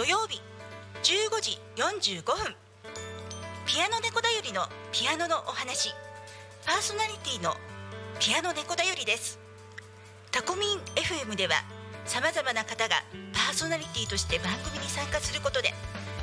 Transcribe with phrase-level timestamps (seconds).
[0.00, 0.40] 土曜日
[1.02, 2.56] 15時45分。
[3.66, 5.90] ピアノ猫だよりのピアノのお話。
[6.64, 7.52] パーソナリティの
[8.18, 9.38] ピアノ猫だよりです。
[10.30, 11.56] タコミン FM では
[12.06, 12.96] さまざまな方が
[13.34, 15.74] パーソナリティとして番組に参加することで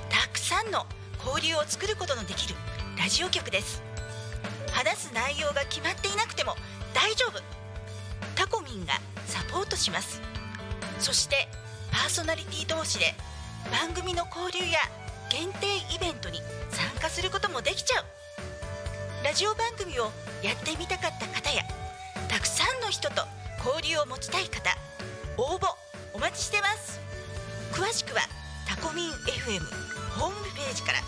[0.09, 0.87] たくさんの
[1.23, 2.55] 交流を作ることのできる
[2.97, 3.83] ラジオ局です。
[4.71, 6.55] 話す内容が決まっていなくても
[6.95, 7.39] 大丈夫。
[8.33, 8.93] タコミンが
[9.27, 10.19] サポートします。
[10.97, 11.47] そして
[11.91, 13.13] パーソナリティ同士で
[13.71, 14.79] 番組の交流や
[15.29, 18.05] 限定イベントに参加することもできちゃう。
[19.23, 21.63] ラジオ番組をやってみたかった方や
[22.29, 23.23] たくさんの人と
[23.65, 24.69] 交流を持ちたい方
[25.37, 25.67] 応募
[26.13, 26.99] お待ちしてます。
[27.73, 28.21] 詳しくは
[28.67, 29.59] タコミン FM
[30.17, 30.99] ホームページから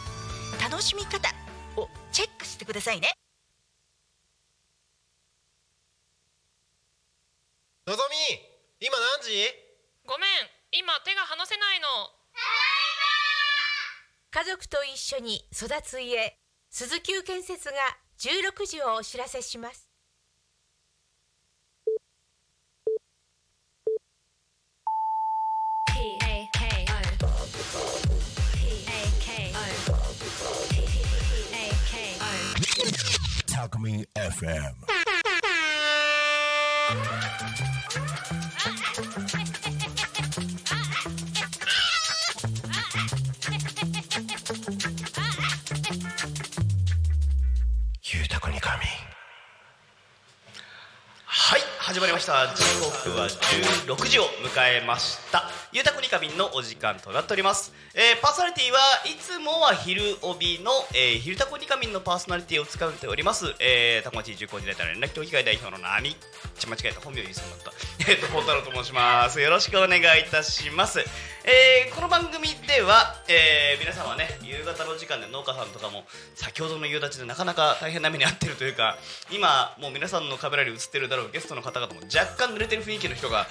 [0.69, 1.29] 楽しみ方
[1.77, 3.13] をチェックしてくださいね。
[7.87, 9.47] のぞみ今何時？
[10.05, 10.29] ごめん
[10.71, 11.87] 今手が離せないの
[14.31, 16.37] 家族と一緒に育つ家
[16.69, 17.75] 鈴木建設が
[18.19, 19.89] 16時をお知らせします
[33.47, 34.73] Talk Me FM.
[51.89, 52.45] 始まりました。
[52.55, 52.61] 時
[53.03, 55.49] 刻は16時を迎えました。
[55.73, 58.77] ゆうたこにかみんのお時間となっております、えーパーソナリティは
[59.09, 66.15] いつもは昼帯の、えー、昼たこにかみんのパーソナリティを使っております、えー、たこまち重工時代から連絡協議会代表の何
[66.59, 67.71] ち間違えた本名言いそうになった。
[68.07, 69.41] えっとポタロと申します。
[69.41, 70.99] よろしくお願いいたします。
[70.99, 78.97] えーこの番組では、えー皆さんはね夕方の時間で農家さんとかも先ほどの夕立でなかなか大変な目に遭ってるというか
[79.31, 83.47] 今もう皆さんのカメラに映ってるだろうゲストの方々も若干濡れてる雰囲気の人が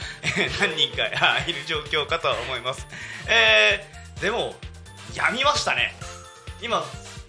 [0.60, 1.06] 何人か
[1.46, 2.86] いる状況かとは思います、
[3.28, 4.54] えーでも
[5.14, 5.94] やみましたね。
[6.60, 6.82] 今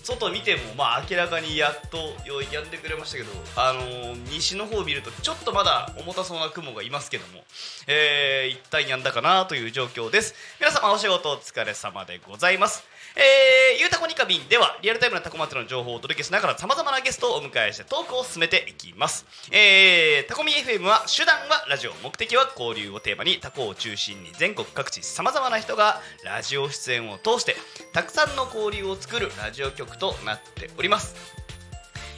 [0.09, 1.97] 外見てもまあ明らかにやっと
[2.27, 7.43] よやんでくれましたけど、あのー西の方を見るとちょっとまだ重たそうな雲がいますけども、
[7.87, 10.33] えー、一体やんだかなという状況です。
[10.59, 12.83] 皆様お仕事お疲れ様でございます。
[13.15, 19.25] えー、ゆうたこにかびんではリアルタイムなタコマツの情報をお届けしながらさまざまなゲストをお迎えしてトークを進めていきます。
[19.51, 27.55] えー、タコミ FM は手段はラジオ目的は交流をテーマにタコを中心に全国各地さまざまな人がラジオ出演を通して
[27.93, 31.15] たくさんの交流を作るラジオ局となっております。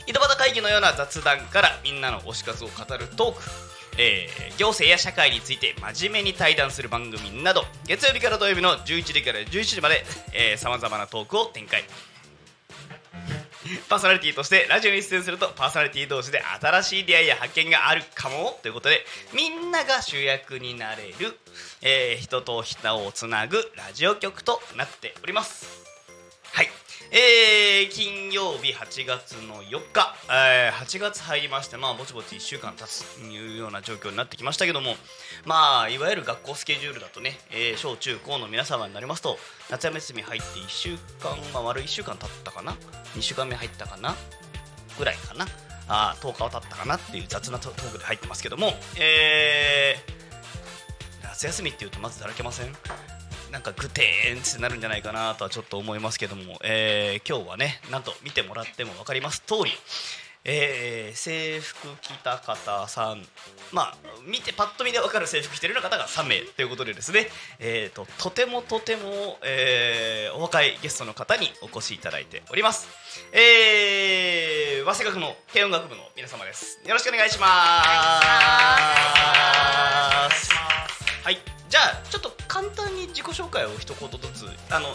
[0.07, 3.70] 井戸端会議のような雑談からみんなの推し活を語るトーク、
[4.01, 10.03] えー行政や社会について真面目に対談する番組など月曜日から土曜日の11時から11時まで
[10.57, 11.83] さまざまなトークを展開。
[13.87, 21.37] パーソナリティとしてラジオに出演するとパーソナリティ同士で新しい出会いや発見があるかもということでみんなが主役になれる、
[21.81, 25.67] えー人と人をつなぐラジオ局となっております。
[26.53, 26.69] はい、
[27.13, 34.95] えー、金曜日8月の4日、えー8月入りまして、まあ、ぼちぼち1週間経つというような状況になってきましたけども、
[35.45, 39.37] まあ、いわゆる学校スケジュールだとね、えー小中高の皆様になりますと
[39.69, 42.77] 夏休み入って1週間、まあ、丸1週間経ったかな
[43.17, 44.15] ？2週間目入ったかな？
[44.97, 45.45] ぐらいかな？
[45.89, 50.21] あ10日は経ったかなっていう雑なトトークで入ってますけども、えー
[51.23, 52.71] 夏休みっていうとまずだらけません？
[53.51, 59.71] なんかグテーンってなるんじゃないかなとはちょっと思いますけども、えー今日はねなんと見てもらっても分かります通り、
[60.45, 63.21] えー制服着た方さん
[63.73, 63.95] まあ
[64.25, 67.27] 見てパッと見で分かる制服着てるような方が3名ということでですね、
[67.59, 72.87] えー、ととてもとても、えーお若いゲストの方にお越しいただいております、
[73.33, 76.79] えー、早稲学の軽音楽部の皆様です。
[76.85, 77.47] よろしくお願いしま
[80.31, 80.50] す。
[81.23, 81.37] はい。
[81.69, 84.89] じゃあちょっと簡単に自己紹介を一言ずつあの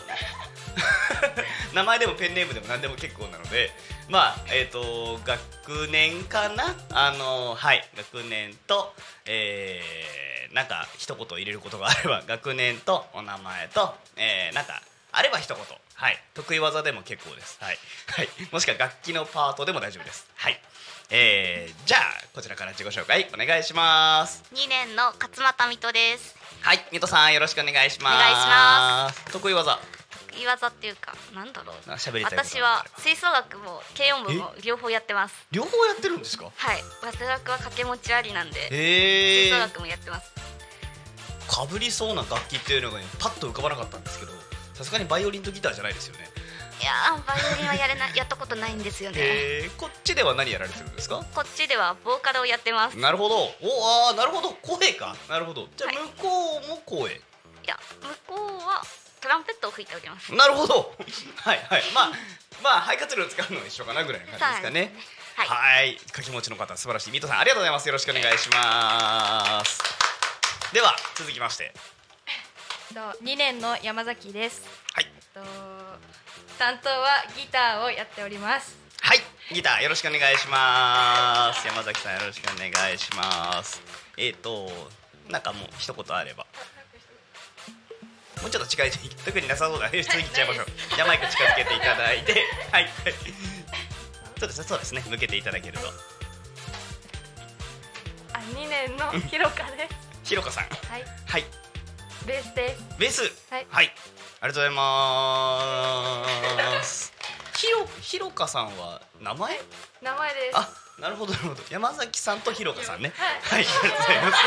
[1.73, 3.71] 名前でもペンネームでも何でも結構なので
[4.09, 6.77] まあえっ、と学年かな？
[6.93, 7.89] あのはい。
[7.97, 8.95] 学年と
[9.25, 14.83] えー、なんか一言入れることがあれば学年とお名前とえー、なんか
[15.13, 15.65] あれば一言。
[15.95, 16.23] はい。
[16.35, 17.57] 得意技でも結構です。
[17.61, 17.79] はい、
[18.09, 20.27] はい、もしくは楽器のパートでも大丈夫です。
[20.35, 20.61] はい。
[21.11, 22.01] えー、じゃあ
[22.35, 24.43] こちらから自己紹介お願いします。
[24.55, 26.35] 2年の勝俣水戸です。
[26.63, 28.15] はい水戸さんよろしくお願いします。
[28.17, 29.33] お願いします。
[29.33, 29.79] 得意技。
[30.33, 31.77] 言い技っていうかなんだろう。
[32.25, 35.35] 私は吹奏楽も軽音部も両方やってます。
[35.53, 36.51] 両方やってるんですか？
[36.55, 36.83] はい。
[37.01, 40.33] 早稲学は掛け持ちありなんでへえ吹奏楽もやってます。
[41.49, 44.33] かぶりそうな楽器っていうのがねパッと浮かばなかったんですけど
[44.75, 46.29] さすがにバイオリンとギターじゃないですよね。
[46.36, 46.36] い
[46.85, 49.17] やーバイオリンはやれない やったことないんですよね。
[49.21, 51.25] えー、こっちでは何やられてるんですか？
[51.35, 52.97] こっちではボーカルをやってます。
[52.97, 53.37] いなるほど。
[53.63, 54.51] おあーなるほど。
[54.63, 55.17] 声か。
[55.29, 55.69] なるほど。
[55.77, 56.03] じゃあはい。
[56.05, 57.21] 向こうも声、
[57.65, 58.83] や向こうは
[59.21, 60.33] トランペットを吹いております。
[60.35, 60.95] なるほど。
[61.45, 61.85] はいはい。
[61.93, 62.11] まあ
[62.63, 64.95] まあ肺活量使うのは一緒かなぐらいの感じですかね。
[65.37, 65.49] はい。
[65.49, 65.97] はい。
[65.97, 67.11] 掛け持ちの方素晴らしい。
[67.11, 67.87] ミートさんありがとうございます。
[67.89, 69.79] よろしくお願いします。
[70.73, 71.73] では続きまして。
[72.95, 74.63] と2年の山崎です。
[74.95, 75.07] はい。
[75.35, 75.41] と
[76.59, 78.77] 担当はギターをやっております。
[79.01, 79.19] はい
[79.53, 81.67] ギターよろしくお願いします。
[81.67, 83.83] 山崎さんよろしくお願いします。
[84.17, 84.71] えっ、ー、と
[85.29, 86.47] なんかもう一言あれば。
[88.43, 88.91] もうちょっと近い
[89.25, 90.03] 特になさそうだね。
[90.03, 90.67] 普通に行っちゃいましょう。
[90.95, 92.45] じゃあマイク近づけていただいて。
[92.73, 92.89] はい
[94.39, 95.89] そうですねそうですね向けていただけると。
[98.33, 99.89] あ2年のひろかで
[100.25, 100.31] す。
[100.31, 100.65] ひろかさん。
[100.65, 101.05] はい。
[101.27, 101.45] はい。
[102.27, 102.85] ベースです。
[102.99, 103.23] ベース。
[103.51, 103.67] はい。
[103.71, 103.91] はい、
[104.39, 106.27] ありがとうございま
[106.83, 107.11] す
[107.57, 109.59] ひろひろかさんは名前？
[110.03, 110.59] 名前です。
[110.59, 110.69] あ
[111.01, 114.39] なるほどなるほど山崎さんとひろかさんねはいはい、ありがとうございます。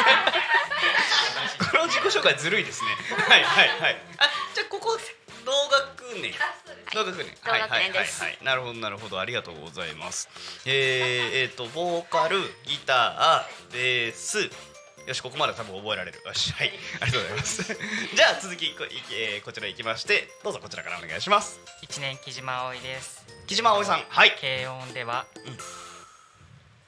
[1.71, 2.89] この自己紹介ずるいですね。
[3.17, 3.97] はいはいはい。
[4.19, 4.97] あ、じゃあここ
[5.43, 6.33] 同学年。
[6.93, 7.25] 同学年。
[7.41, 8.07] はいはいはいはい。
[8.43, 10.29] なるほどなるほどありがとうございます。
[10.65, 10.73] えー、
[11.43, 14.49] えー、とボーカル、ギター、ベース。
[15.07, 16.21] よしここまで多分覚えられる。
[16.25, 17.63] よしはいありがとうございます。
[18.15, 21.59] じゃあ続きこ,、えー、こちら行きましてどうぞこちらからお願いします。
[21.81, 24.35] 一年木島葵です木島葵さんはい。
[24.39, 25.25] 軽音では、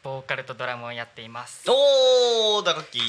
[0.03, 2.99] ボーカルとドラムをやっていますおお打楽器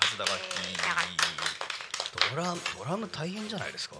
[0.00, 3.96] 初打楽器打楽ドラムドラム大変じゃないですか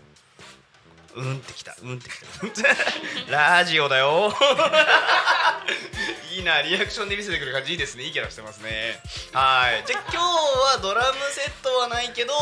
[1.17, 1.75] うんってきた。
[1.83, 2.13] うんってき
[2.63, 2.69] た。
[3.33, 4.35] ラジオだよ。
[6.33, 7.73] いいなリアクションで見せてくる感じ。
[7.73, 9.01] いいですねいいキャラしてますね。
[9.33, 9.83] はい。
[9.87, 10.27] じゃあ今日
[10.73, 12.35] はドラムセットはないけど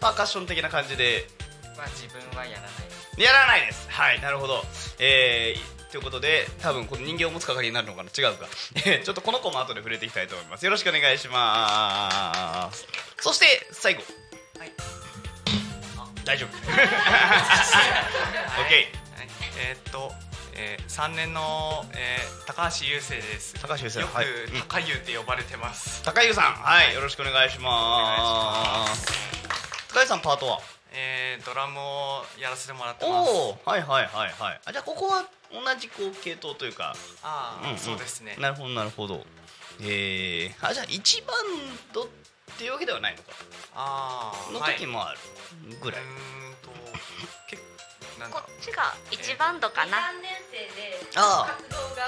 [0.00, 1.28] パーカッション的な感じで。
[1.76, 3.22] まあ自分はやらない。
[3.22, 3.86] やらないです。
[3.90, 4.64] はいなるほど。
[4.98, 8.10] えーということで多分この人形を持つ係になるのかな？
[8.10, 8.48] 違うか。
[8.74, 10.64] え ーちょっとこの子も後で触れていきたいと思います。
[10.64, 12.86] よろしくお願いします。
[13.20, 14.02] そして最後。
[14.58, 14.72] はい
[16.26, 16.48] 大丈夫。
[16.50, 16.78] OK はい、
[19.60, 20.10] えーっと、
[20.56, 23.54] えー、3年の、えー、高橋優生です。
[23.62, 24.12] 高橋優生よく、
[24.68, 26.02] 高優って呼ばれてます。
[26.02, 26.94] 高優さんはい。
[26.94, 29.06] よろしくお願いします。
[29.94, 30.58] 高優さんパートは？
[30.98, 33.30] えー、ドラムをやらせてもらっておます。
[33.30, 34.60] おはいはいはいはい。
[34.64, 35.22] あじゃあここは
[35.52, 36.96] 同じこう系統というか。
[37.22, 37.78] ああ、んん。
[37.78, 38.34] そうですね。
[38.40, 39.24] なるほどなるほど。
[39.80, 41.36] えー、あじゃあ一番
[41.92, 42.06] ドっ
[42.58, 43.32] ていうわけではないのか。
[43.74, 45.18] ああ、のはい、時もある
[45.80, 46.70] ぐらい、うーんと、
[47.48, 47.62] 結
[48.18, 48.44] なんこだ。
[48.44, 49.98] っちが一番度かな。
[49.98, 52.02] 3年生で活動が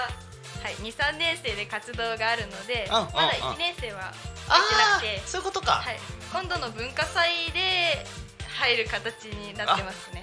[0.62, 3.08] はい23年生で活動があるのでまだうん
[3.54, 4.12] 1年生は
[4.48, 5.20] あ入ってなくて。
[5.20, 5.98] ーそういうことか、はい。
[6.32, 8.04] 今度の文化祭で
[8.58, 10.22] 入る形になってますね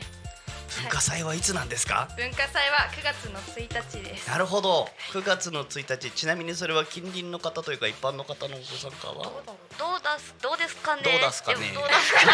[0.82, 4.30] 文化祭はいつなんですか、文化祭は9月の1日です。
[4.30, 4.90] なるほど。
[5.14, 6.12] 9月の1日。
[6.12, 9.32] ちなみにそれは近隣の方というか一般の方のご参加は？
[9.80, 11.02] どうだすどうですかね？
[11.04, 11.60] どうだすかね？
[11.60, 12.28] でもどうだすかね？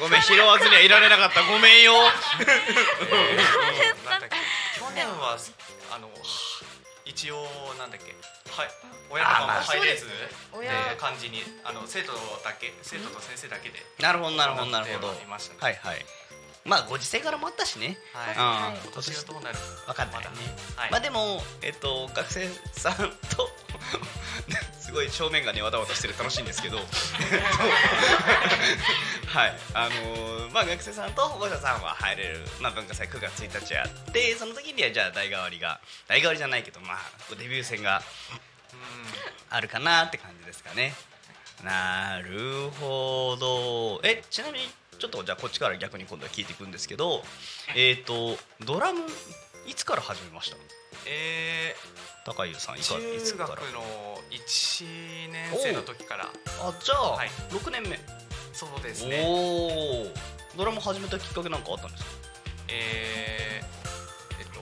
[0.00, 1.42] ごめん拾わずにはいられなかった。
[1.44, 1.92] ごめんよ。
[4.78, 5.38] 去年は
[5.94, 6.12] あのは
[7.04, 7.46] 一応
[7.78, 8.14] なんだっけ？
[8.50, 8.70] はい
[9.10, 10.12] 親とかも入れずで
[10.52, 10.96] 親。
[10.96, 12.12] 感じにあの生徒
[12.44, 15.08] だけ生徒と先生だけでなるほどなるほどなるほど。
[15.08, 16.04] はいはい
[16.68, 17.98] まあご時世からもあったしね。
[18.12, 18.74] はい。
[18.74, 18.80] うん。
[18.82, 19.58] 今年がどうなる？
[19.86, 20.26] わかんないね。
[20.28, 20.54] まだね。
[20.76, 20.90] はい。
[20.90, 22.94] まあでもえっと学生さん
[23.34, 23.50] と
[24.80, 26.78] すごい正面がねわたわたしてる楽しいんですけど。
[26.78, 26.84] えっ
[29.24, 29.56] とはい。
[29.74, 36.98] あのーまあ学生さんと保護者さんは入れる、まあ、文化祭9月1日あってその時にはじゃあ代替わりが代替わりじゃないけどまあ
[37.38, 38.02] デビュー戦が
[39.50, 40.94] あるかなって感じですかね。
[41.62, 44.00] なるほど。
[44.08, 47.22] えちなみにちょっとじゃあこっちから逆に今度は聞いていくんですけど
[47.76, 49.00] えっ、とドラム
[49.66, 50.56] いつから始めました
[51.06, 51.74] え
[52.26, 53.48] 高井さんいかー、いつから？
[53.50, 53.82] 中学の
[54.30, 56.24] 1年生の時から。
[56.26, 56.30] あ
[56.82, 57.28] じゃあ、はい。
[57.50, 57.98] 6年目。
[58.52, 59.24] そうですね。
[59.26, 60.06] おお
[60.58, 62.10] ドラム始めたきっかけなんかあったんですか？
[62.68, 64.60] えー、えっと、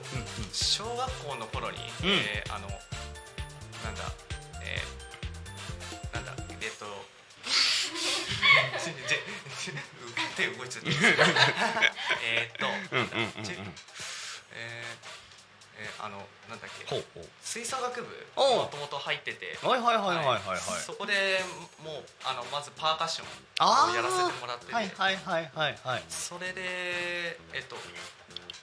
[0.53, 1.85] 小学校の頃に、うん。
[2.11, 2.75] えーあのな
[3.91, 4.03] んだ
[4.63, 6.87] えー、なんだえっと
[10.37, 10.77] 手動いて
[12.23, 13.45] えーっと、うんうんうんうん。
[13.45, 13.59] ちえー
[15.79, 16.17] えーあの
[16.49, 16.87] なんだっけ。
[16.87, 17.29] ほうほう。
[17.43, 19.59] 吹奏楽部もともと入ってて。
[19.61, 21.41] はいはいはいはいはいはいそこで
[21.83, 26.05] もうあのまずパーカッションをやらせてもらってて、はいはいはいはいはい。
[26.09, 27.77] それでえっと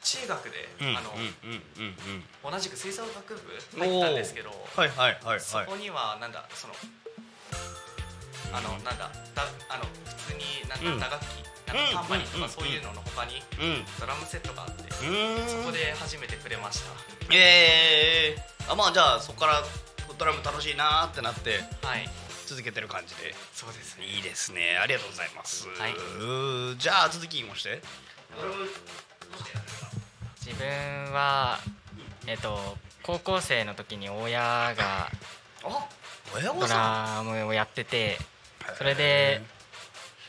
[0.03, 1.95] 中学で、うんあの、うんうん
[2.45, 2.51] うん。
[2.51, 5.39] 同じく吹奏楽部入ったんですけど、はいはいはいはい。
[5.41, 6.73] そこにはなんだその
[8.53, 8.93] あのなんだ
[9.35, 13.85] だあの普通になんだ打楽器なんかタンバリンとかそういうのの他にうん。
[13.99, 16.91] ドラムセットがあってそこで初めてくれました。
[17.33, 19.63] ええあまあじゃあそこから
[20.17, 22.09] ドラム楽しいなーってなってはい。
[22.45, 23.33] 続けてる感じで。
[23.53, 24.05] そうですね。
[24.05, 24.77] いいですね。
[24.81, 25.95] ありがとうございます、はい。
[26.77, 27.81] じゃあ続き言いまして。
[30.45, 30.67] 自分
[31.13, 31.59] は
[32.27, 32.59] えっと
[33.01, 35.09] 高校生の時に親が
[35.61, 38.17] ドさラムをやっててん
[38.77, 39.41] それで、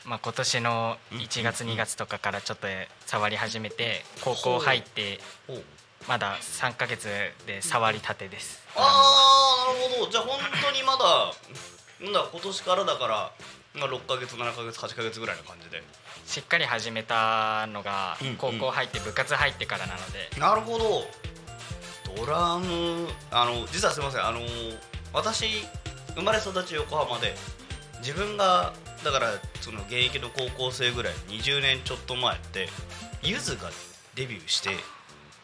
[0.05, 2.67] まあ、今年の1月2月とかからちょっと
[3.07, 5.19] 触り始めて高校入って
[6.07, 7.07] まだ3ヶ月
[7.47, 8.61] で触りたてです。
[8.75, 10.11] ああなるほど。
[10.11, 11.33] じゃあ本当にまだ
[12.03, 13.31] なんだ今年からだから、
[13.73, 15.81] まあ、6ヶ月7ヶ月8ヶ月ぐらいの感じで。
[16.27, 18.35] しっかり始めたのがうんうん。
[18.35, 20.39] 高校入って部活入ってからなので。
[20.39, 21.03] なるほど。
[22.15, 24.25] ドラムあの実はすみません。
[24.25, 24.39] あの
[25.13, 25.65] 私
[26.13, 27.33] 生まれ育ち横浜で
[27.99, 28.73] 自分が
[29.05, 32.67] だからその現役の高校生ぐらい20年ちょっと前って
[33.21, 33.69] ゆずが
[34.15, 34.73] デビューしてっ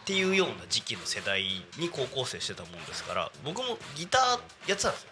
[0.04, 1.44] ていうような時期の世代
[1.78, 4.22] に高校生してたもんですから僕もギター
[4.68, 5.12] やってたんですよ。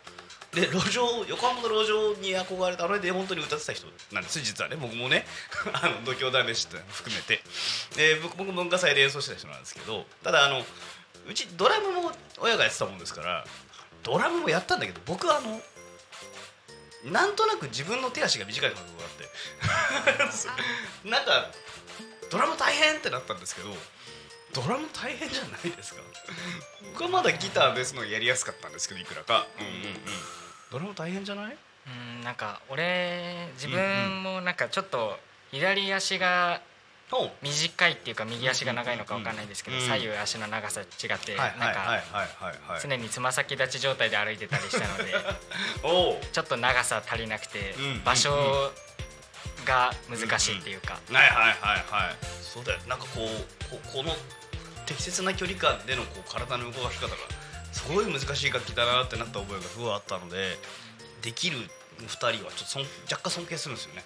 [0.51, 5.27] で路上横浜の路上に憧れてあれで本当に歌ってた人なんです実はね僕もね。
[5.71, 7.43] あの度胸試しって含めて。
[7.95, 10.65] で僕僕文化祭で演奏してた人なんですけどただあの
[11.27, 13.45] うちドラムも親がやってたもんですから
[14.01, 15.61] ドラムもやったんだけど僕はあの
[17.05, 19.11] なんとなく自分の手足が短い感覚があっ
[21.03, 21.09] て。
[21.09, 21.51] なんか
[22.31, 23.69] ドラム大変ってなったんですけど
[24.53, 26.01] ドラム大変じゃないですか？
[26.93, 29.47] 僕はまだギターベースのやりやすかったんですけどいくらか。
[29.59, 29.95] うんうんうん。
[30.71, 31.57] ドラム大変じゃない？
[31.87, 35.17] うんなんか俺自分もなんかちょっと
[35.51, 36.61] 左足が
[37.41, 40.87] 短いっていうか右足が長いのかわかんないですけどうん左右足の長さ違っ
[41.19, 42.01] てなんか
[42.81, 45.13] 常につま先立ち状態で歩いてたりしたので
[46.31, 48.71] ちょっと長さ足りなくてうん場所
[49.65, 50.99] が難しいっていうか。
[51.11, 52.15] はいはいはいはい。
[52.41, 52.79] そうだよ。
[52.87, 54.15] なんかこうここの
[54.85, 57.15] 適切な距離感でのこう体の動かし方が
[57.71, 60.57] すごい難しい楽器だなってなった覚えがすごいあったので
[61.21, 61.69] できる
[62.07, 64.03] 2人はちょっとそん若干尊敬するんですよね。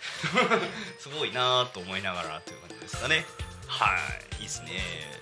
[1.00, 3.26] すごいなと思いながらという感じですかね。
[3.68, 3.96] は
[4.36, 4.72] いいいですね。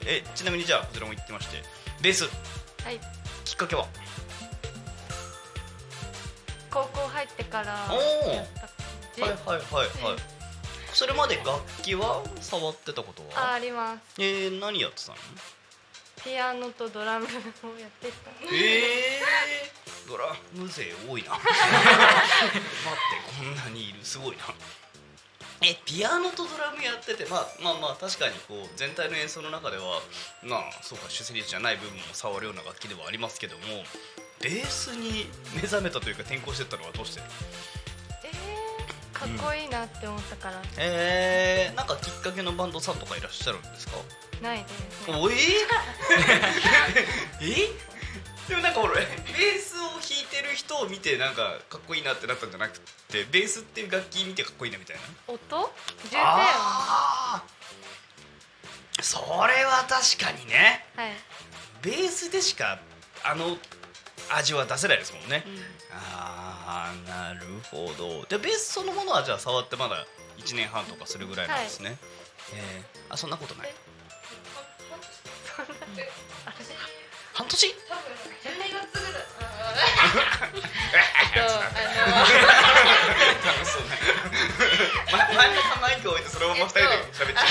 [0.05, 1.63] えちなみにじゃあこちらも言ってまして
[2.01, 2.23] ベース
[2.83, 2.99] はい。
[3.45, 3.85] きっかけは？
[6.69, 9.59] 高校入ってからはいはいはい
[10.03, 10.19] はい。
[10.93, 13.51] それまで楽器は触ってたことは？
[13.51, 13.99] ああります。
[14.21, 15.17] えー、何やってたの？
[16.23, 17.33] ピアノとドラムをや
[17.87, 18.29] ってた。
[18.53, 21.31] ええー、ドラム勢多いな。
[21.31, 21.49] 待って
[23.39, 24.43] こんなにいるすごいな。
[25.63, 30.01] えピアノとドラムやっててまあまあまあ確かにこう全体の演奏の中では
[30.43, 33.63] まあそうか主旋律じゃない部分も触るような楽器ではありますけども
[34.41, 37.21] ベースに目覚めたというか転校してったのはどうして？
[38.25, 43.93] えー、かっこいいなって思ったから、えー、なんかきっかけのバンドさんとかいらっしゃるんですか？
[44.41, 45.35] ないですおえ
[47.41, 47.69] え？
[48.49, 55.01] でもなんか俺ベースを弾いてる人を見てなんかかっこいいなってなったんじゃなくてベースっていう楽器見てかっこいいなみたいな？
[55.33, 55.39] 音？
[55.39, 56.21] 重低音。
[59.01, 60.85] それは確かにね。
[60.95, 61.11] はい、
[61.81, 62.79] ベースでしか
[63.23, 63.57] あの
[64.29, 65.43] 味は出せないですもんね、
[65.91, 68.25] ああなるほど。
[68.25, 70.05] でベースそのものはじゃあ触ってまだ
[70.37, 71.97] 1年半とかするぐらいなんですね、
[72.53, 73.13] えー。
[73.13, 73.73] あそんなことない
[77.33, 77.75] 半年？
[77.87, 78.03] 多分
[78.43, 79.21] 12月ぐらい
[80.91, 81.39] えっと
[83.47, 83.87] 楽しそうね
[85.11, 87.43] ま真ん中マイク置いてそのまま二人で喋っちゃう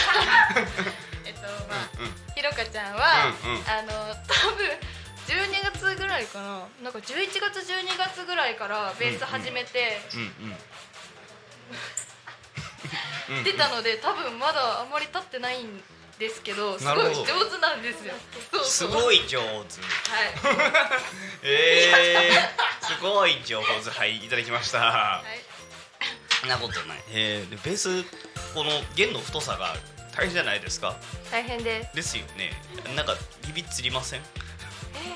[1.24, 3.92] えっとまあ、うんうんひろかちゃんは、うんうんあの
[4.24, 4.66] 多分
[5.28, 10.56] 12月ぐらいかななんか11月12月ぐらいからベース始めてうんうん
[13.36, 15.80] うん出たので多分まだあんまり経ってないん
[16.20, 18.12] ですけどすごい上手なんですよ。
[18.62, 19.46] すごい上手。
[19.48, 19.64] はい。
[21.42, 23.90] えー、すごい上手。
[23.90, 24.78] はいいただきました。
[24.78, 25.40] はい。
[26.40, 27.02] そんなことない。
[27.08, 28.04] えー、でベース
[28.54, 29.74] この弦の太さが
[30.14, 30.94] 大変じゃないですか？
[31.30, 31.96] 大変です。
[31.96, 32.52] ですよね。
[32.94, 34.20] なんか指つりません？
[34.20, 35.08] え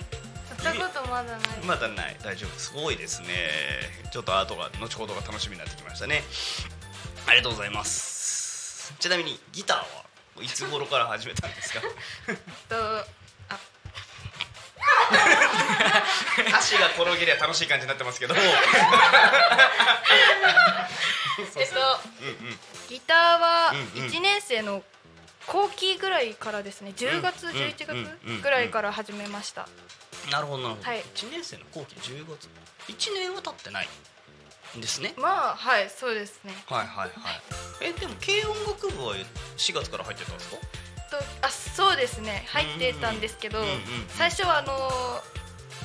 [0.65, 1.41] やったことまだない。
[1.65, 2.17] まだない。
[2.25, 2.59] 大丈夫。
[2.59, 3.29] すごいですね。
[4.11, 6.25] ちょっと後が後ほどが楽しみになってきましたね。
[7.27, 8.95] ありがとうございます。
[8.99, 9.85] ちなみにギターは？
[10.43, 11.81] いつ頃から始めたんですか？
[12.69, 13.07] と
[16.53, 18.35] 箸 が転げりゃ楽しい感じになってますけど。
[21.57, 22.59] えっとうんうん。
[22.89, 24.09] ギターはうんうん。
[24.09, 24.83] 1年生の
[25.47, 26.93] 後期ぐらいからですね。
[26.97, 28.05] 10月うん11うんうん
[28.39, 29.69] 月ぐらいから始めました。
[30.31, 31.03] なるほどなるほど、はい。
[31.15, 32.49] 1年生の後期？10月
[32.89, 33.89] ？1年は経ってない
[34.81, 35.15] ですね。
[35.17, 36.55] まあはいそうですね。
[36.69, 37.41] はいはいはい。
[37.81, 39.15] えでも軽音楽部は
[39.57, 40.57] 4月から入ってたんですか？
[41.11, 42.45] とあそうですね。
[42.49, 45.23] 入ってたんですけど、うんうんうん最初はあの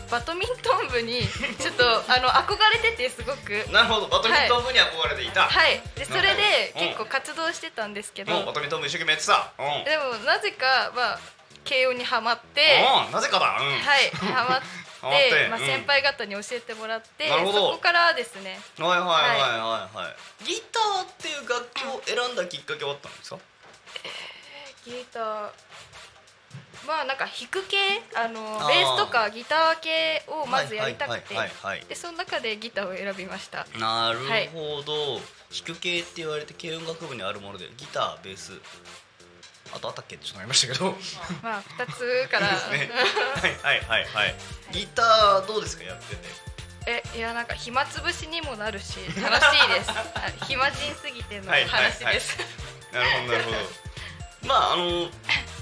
[0.09, 1.21] バドミントン部に
[1.59, 3.51] ちょっと あの憧れててすごく。
[3.71, 4.07] なるほど。
[4.07, 5.43] バドミントン部に憧れていた。
[5.47, 5.81] はい。
[5.95, 6.87] でそれでうん。
[6.87, 9.51] 結構活動してたんですけど、もうバドミントン部一生懸命やってた。
[9.59, 9.83] うん。
[9.83, 11.19] でもなぜかまあ
[11.63, 12.83] 慶応にはまって。
[13.05, 13.11] うん。
[13.11, 13.57] なぜかだ。
[13.59, 13.79] うん。
[13.79, 14.09] はい。
[14.33, 14.61] はまっ
[14.99, 15.65] てハマってまあ、うん。
[15.65, 17.71] 先輩方に教えてもらって、なるほど。
[17.71, 18.59] そこからですね。
[18.77, 20.45] はいはいはいはいはい。
[20.45, 23.39] ギターっていう楽器を選んだきっかけはあったんですか？
[24.85, 25.49] ギター
[26.87, 27.77] まあなんか弾く系？
[28.15, 28.67] あのあー。
[28.67, 31.35] ベースとかギター系をまずやりたくて。
[31.35, 33.67] はいはいはいはいでその中でギターを選びました。
[33.77, 34.19] なる
[34.53, 38.53] ほど、弾く系って言われて軽音楽部にあるものでギターベース
[39.73, 40.95] あとあったっけってちょっとなりましたけど。
[41.43, 42.49] まあ2つから。
[42.49, 42.89] ですね。
[43.35, 44.35] はいはいはいはい。
[44.71, 45.83] ギターどうですか？
[45.83, 46.21] やってて。
[46.87, 49.91] えいやなんか暇つぶしにもなるし楽しいです。
[49.91, 51.91] あ 暇人すぎてのはいはいはい。
[51.91, 52.37] 話です、
[52.93, 53.57] なるほどなるほど。
[54.47, 55.09] まああの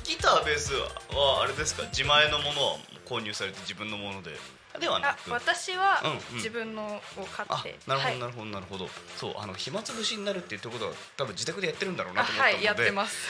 [0.04, 1.84] ギターベースはあれですか？
[1.88, 4.38] 自前のものは購入されて自分のもので
[4.80, 6.02] ではなあく私は
[6.34, 8.20] 自分のを買あって、なるほはい。
[8.20, 8.90] どなるほどなるほど。
[9.18, 12.56] そうあの暇つぶしになるって言ってことは多分自宅でやってるんだろうなあと思ったので。
[12.58, 13.30] はいやってます。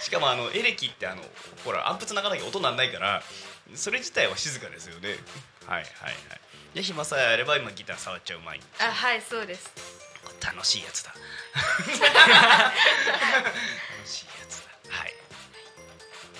[0.04, 1.22] しかもあのエレキってあの
[1.64, 3.22] ほらアンプつながなきゃ音なんないから
[3.74, 5.16] それ自体は静かですよね。
[5.66, 6.14] はいはいはい。
[6.74, 9.70] で暇さえあれば今ギター触っちゃう毎日あはいそうです。
[10.44, 11.12] 楽しいやつだ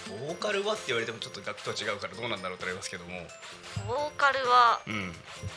[0.09, 3.27] ボーカルはって言われてもちょっと楽器とは違うからどうなんだろうと思いますけども。
[3.87, 5.13] ボーカルはうん。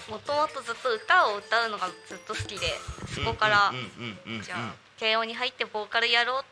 [0.10, 2.68] もともとずっと歌を歌うのがずっと好きで
[3.16, 3.74] そこから
[4.44, 6.46] じゃあ慶応に入ってボーカルやろうっ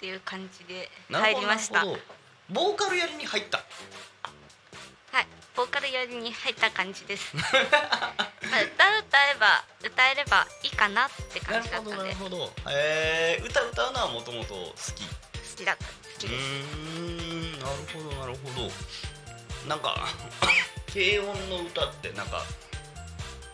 [0.00, 1.78] ていう感じで入なるほどりました。
[1.80, 2.64] はいなるほど。
[2.70, 3.62] ボーカルやりに入った。
[5.56, 7.30] ボーカルやりに入った感じです。
[7.38, 12.14] まあ歌歌えば歌えればいいかなってな感じだるほどなったんで。
[12.16, 15.04] 好るほどえー、歌歌うのはもともと好き。
[15.56, 15.84] きだった。
[15.84, 16.42] 好きです。
[16.42, 17.33] ん
[17.64, 18.70] なるほどなるほど。
[19.68, 19.96] なんか
[20.92, 22.44] 軽音の歌ってなんか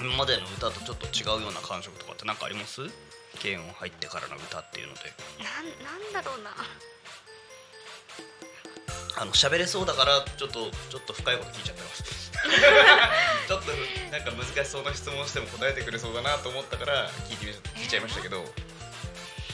[0.00, 2.82] 今までの歌とちょっと違うような感触とかって何かあります？
[3.40, 5.12] 軽音入ってからの歌っていうので。
[5.38, 6.50] なんなんだろうな。
[9.16, 12.30] あの喋れそうだからちょっとちょっと深いこと聞いちゃってます。
[13.46, 13.72] ちょっと
[14.10, 18.42] なんか難しそうな質問しても答えてくれそうだなと思ったから聞いてみ聞いちゃいましたけど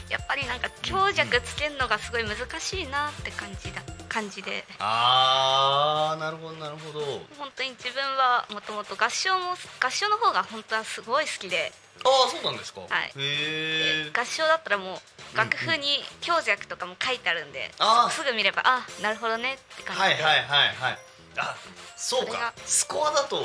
[0.09, 4.64] やっぱりなんか強弱つけるのがすごい難しいなって感じだ感じで。
[4.79, 7.05] あーなるほどなるほど。
[7.38, 11.73] 本当に自分はもともと合唱も合唱の方が本当はすごい好きで。
[12.05, 12.88] ああそうなんですか、はい。
[13.16, 15.01] へえ合唱だったらも
[15.35, 18.12] う楽譜に強弱とかも書いてあるんで、あー。
[18.12, 20.99] すぐ見ればあなるほどねって感じで、はいはいはいはい。
[21.38, 21.57] あ
[21.97, 22.55] そうか。
[22.64, 23.42] スコアだと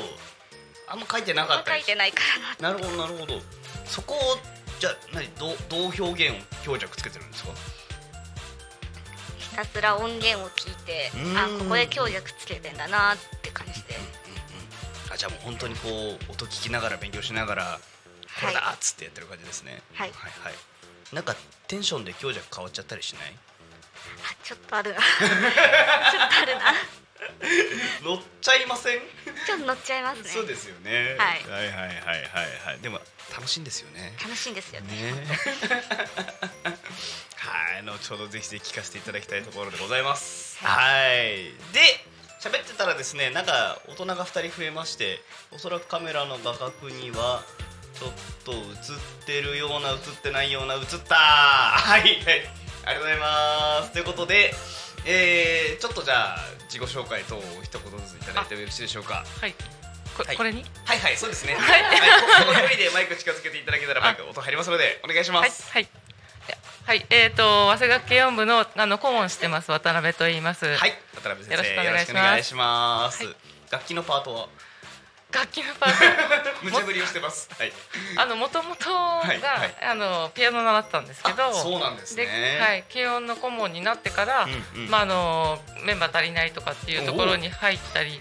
[0.88, 2.20] あんま書いてなかったり書いてないか
[2.60, 3.40] らななるほどなるほど。
[3.84, 4.18] そこを
[4.82, 7.52] じゃあ何どうどう表現を強弱つけてるんですか？
[9.38, 11.38] ひたすら音源を聞いてうん。
[11.38, 13.94] あここで強弱つけてんだなって感じで。
[15.12, 17.78] あじゃあもう本当にこう音聞きながら勉強しながら
[18.40, 19.80] これだっつってやってる感じですね。
[19.94, 20.10] はい。
[20.10, 20.54] はいはい。
[21.14, 21.36] なんか
[21.68, 23.22] テンションで強弱変わっちゃったりしない？
[23.30, 24.98] あちょっとあるな。
[24.98, 26.74] ちょっとあるな
[28.02, 29.00] 乗っちゃいません？
[29.46, 30.30] ちょっと乗っちゃいますね。
[30.30, 31.42] そうですよね、はい。
[31.48, 32.28] はいはいはいはい
[32.66, 32.78] はい。
[32.80, 33.00] でも
[33.34, 34.14] 楽しいんですよね。
[34.22, 35.12] 楽しいんですよね。
[35.12, 35.26] ね。
[37.36, 40.58] はい後ほどぜひぜひ聞かせていただきたいところでございます。
[40.64, 41.52] はい。
[41.72, 42.04] で
[42.40, 45.20] 喋ってたらですねなんか大人が2人増えまして
[45.52, 47.44] おそらくカメラの画角には
[47.98, 48.12] ちょっ
[48.44, 48.60] と映っ
[49.26, 52.00] てるような映ってないような映ったはい。
[52.02, 52.50] はい。
[52.84, 53.92] ありがとうございます。
[53.92, 54.54] ということで
[55.04, 56.38] えー、ちょっとじゃあ
[56.70, 59.24] 自己紹介等を一言ずついただいてもよろしいでしょうか。
[59.40, 59.54] はい。
[60.16, 60.36] こはい。
[60.36, 60.64] これに？
[60.84, 61.54] はいはいそうですね。
[61.54, 62.00] はい、はい、
[62.46, 65.70] こ の距離でマイク近づけていただけたらマイク音入りますのでお願いします。
[65.72, 65.92] はいはい。
[66.84, 70.76] はいえー、と早稲田軽音部のあの顧問してます渡辺と言います。
[70.76, 70.98] はい。
[71.14, 73.24] 渡辺先生よろしくお願いします。
[73.70, 74.48] 楽器のパートは？
[75.32, 77.48] 楽器のパート 無茶ぶりをしてます。
[77.58, 77.72] はい。
[78.16, 79.76] あの元々が、いはい。
[79.84, 81.48] あのピアノ習ったんですけど。
[81.48, 82.58] あそうなんですね。
[82.60, 84.90] はい、軽音の顧問になってから、うんうん。
[84.90, 88.20] まああのメンバー足りないとかっていうところに入ったり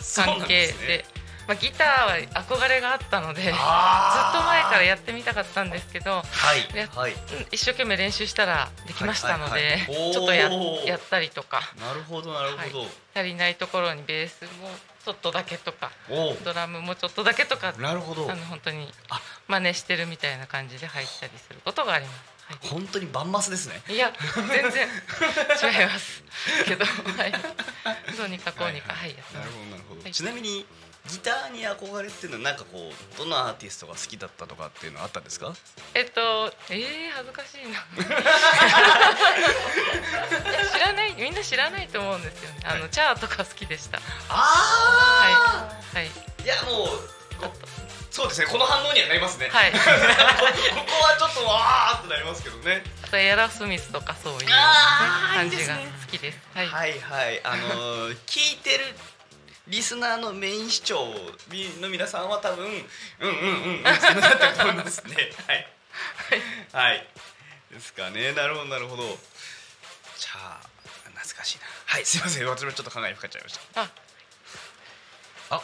[0.00, 1.04] する関係で
[1.46, 7.12] まあ、ギターは憧れがあったのでずっと前からやってみたかったんですけどはいやはい。
[7.12, 7.18] うん
[7.50, 10.12] 一生懸命練習したらできましたのはいはいはい。
[10.12, 10.50] ちょっとや
[10.86, 11.60] やったりとか。
[11.80, 14.70] なるほどなるほど、足りないところにベースも
[15.04, 18.30] ちょっとだけとかおドラムもちょっとだけとかなるほど。
[18.30, 19.20] あの本当にあ。
[19.48, 22.68] 真似してるみたいな感じで入ったりすることがあります。
[22.68, 23.82] 本当にバンマスですね。
[23.88, 24.12] いや
[24.48, 26.22] 全然違います
[26.66, 27.32] けどはい。
[28.16, 30.12] どうにかこうにかはいやってなるほどなるほど、はい。
[30.12, 30.64] ちなみに
[31.10, 35.52] ギターに憧れっていうのはなんかこうどのアーティストが好きだったとかっていうのはあったんですか？
[35.94, 37.84] えっとえー、恥ずかしいな。
[40.72, 42.60] 知らないみんな知らないと思うんですよね。
[42.64, 43.98] あのチャーとか好きでした。
[44.28, 46.04] あはい。
[46.04, 46.06] はい。
[46.06, 46.88] いやもう
[48.10, 48.46] そうですね。
[48.46, 49.48] この反応にはなりますね。
[49.50, 49.72] はい。
[49.74, 49.84] ここ
[51.04, 52.84] はちょっとわーっとなりますけどね。
[53.02, 54.52] あとエラスミスとかそういう、ね、
[55.34, 56.38] 感じが好きです。
[56.54, 57.40] はい、はいはい。
[57.42, 58.84] あのー聞いてる
[59.68, 61.06] リスナーのメイン視聴
[61.80, 65.14] の皆さんは多分うんうんうんうんってなってると思いますね。
[65.46, 65.66] はい。
[66.72, 67.06] はい。
[67.70, 68.32] ですかね。
[68.32, 69.02] なるほどなるほど。
[69.04, 70.60] じゃあ
[71.14, 71.64] 懐かしいな。
[71.86, 72.46] はいすいません。
[72.48, 73.82] 私もちょっと考えにかかっちゃいました。
[73.82, 73.90] あ。
[75.50, 75.62] あ。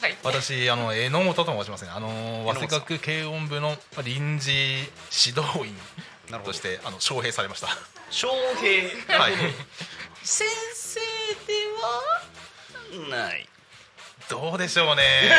[0.00, 0.16] はい。
[0.24, 1.90] 私あの榎本と申しますね。
[1.94, 2.08] あの
[2.52, 4.50] 早稲学軽音部の臨時
[5.26, 5.76] 指導員
[6.30, 6.52] なるほど。
[6.52, 7.68] としてあの招聘されました。
[8.10, 8.28] 翔
[8.60, 9.34] 平はい。
[10.24, 11.00] 先生
[11.46, 12.02] では
[13.10, 13.48] ない。
[14.28, 15.02] どうでしょうね。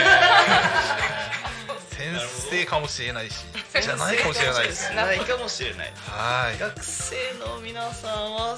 [1.92, 2.08] 先
[2.50, 3.44] 生かもしれないし
[3.82, 4.68] じゃないかもしれない。
[4.68, 5.94] ですないかもしれない。
[6.08, 6.60] はい。
[6.60, 8.58] 学生の皆さんは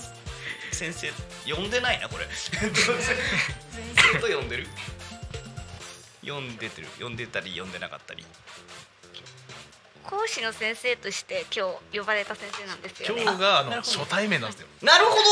[0.71, 1.11] 先生
[1.51, 2.27] 呼んでないなこれ。
[2.35, 2.59] 先
[4.13, 4.67] 生と呼んでる？
[6.25, 6.87] 呼んでてる。
[6.99, 8.25] 呼んでたり呼んでなかったり。
[10.03, 13.21] 講師の先生として今日呼ばれた先生なんですよね。
[13.23, 14.67] 今日があの初対面なんですよ。
[14.81, 15.23] なるほど。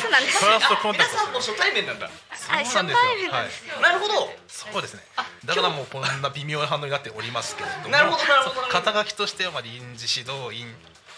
[0.00, 2.06] そうなんです皆さんも初対面なんだ。
[2.06, 2.14] はい
[2.44, 3.32] そうなんですよ。
[3.32, 3.82] はい。
[3.82, 4.30] なるほど。
[4.48, 5.02] そうですね。
[5.44, 7.88] だからもうこんな微妙な反応になっておりますけれども。
[7.88, 10.66] なるほどなるほど肩書きとしてはまあ臨時指導員。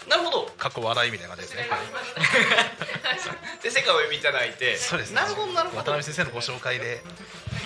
[0.09, 0.51] なるほど。
[0.57, 3.63] 過去笑いみたいな感じですね、はい。
[3.63, 4.77] で世界をお呼びいただいて。
[4.77, 5.15] そうですね。
[5.15, 5.81] なるほどなるほど。
[5.83, 7.03] 渡辺先生のご紹介で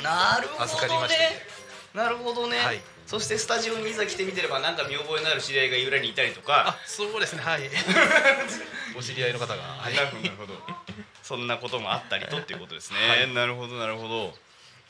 [0.04, 1.18] なるほどね。
[1.94, 2.82] なるほどね、はい。
[3.06, 6.70] そしてスタジオにいざ来てみてればなんか見覚えのある知り合いが裏にいたりとか。
[6.70, 7.42] あそうですね。
[7.44, 7.70] はい。
[8.98, 9.62] お知り合いの方が。
[9.62, 9.96] はい。
[9.96, 10.54] なるほどなるほど
[11.32, 13.34] そんなこともあったりとっていうことですね、はい。
[13.34, 14.34] なるほどなるほど。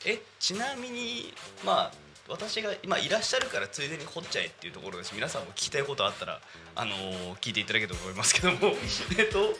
[0.04, 1.32] えちなみに
[1.64, 1.92] まあ
[2.28, 5.14] 私が今いらっしゃるからついでに掘っちゃえっていうところです。
[5.14, 6.40] 皆さんも聞きたいことあったら
[6.74, 8.74] あのー聞いていただけたと思いますけども。
[9.16, 9.54] えっと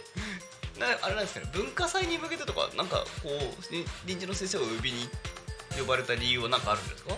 [0.80, 1.50] なあれなんですかね。
[1.54, 5.08] 文化祭に向けてとかなんかこうに臨時の先生を呼びに
[5.78, 7.14] 呼ばれた理由は何かあるんですか？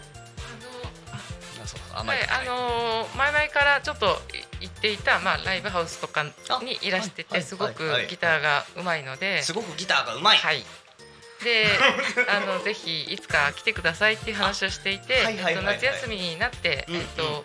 [1.62, 4.20] あそうあはい、あのー前々からちょっと
[4.64, 6.30] 行っていた、まあ、ライブハウスとかに
[6.80, 10.38] いらしてはいてすごくギターがうまいので、すごくギターがうまい。
[10.38, 10.64] はい、
[11.44, 11.66] で
[12.28, 17.44] あのぜひいつか来てくださいっていう話をしていて、えっと夏休みになって、うんえっと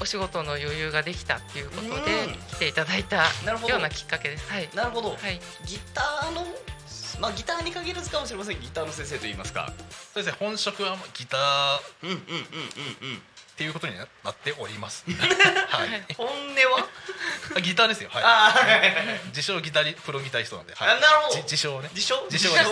[0.00, 2.34] お仕事の余裕ができたっていうことでうん。
[2.34, 3.74] 来ていただいたなるほど。
[3.74, 4.48] ようなきっかけです。
[4.48, 6.46] はい、なるほど、はい、ギターの
[7.20, 8.60] まあギターに限らずかもしれません。
[8.60, 9.72] ギターの先生と言いますか。
[10.14, 11.80] そうですね本職はギター
[13.58, 15.02] っていうことになっております。
[15.10, 16.14] はい。
[16.16, 16.32] 本音
[17.56, 17.60] は？
[17.60, 18.08] ギターですよ。
[18.12, 19.20] はい。
[19.30, 21.34] 自称ギタリプロギタリストなんで、はい、あなるほど。
[21.34, 21.90] じ自称ね。
[21.92, 22.24] 自称？
[22.30, 22.64] 自称はい。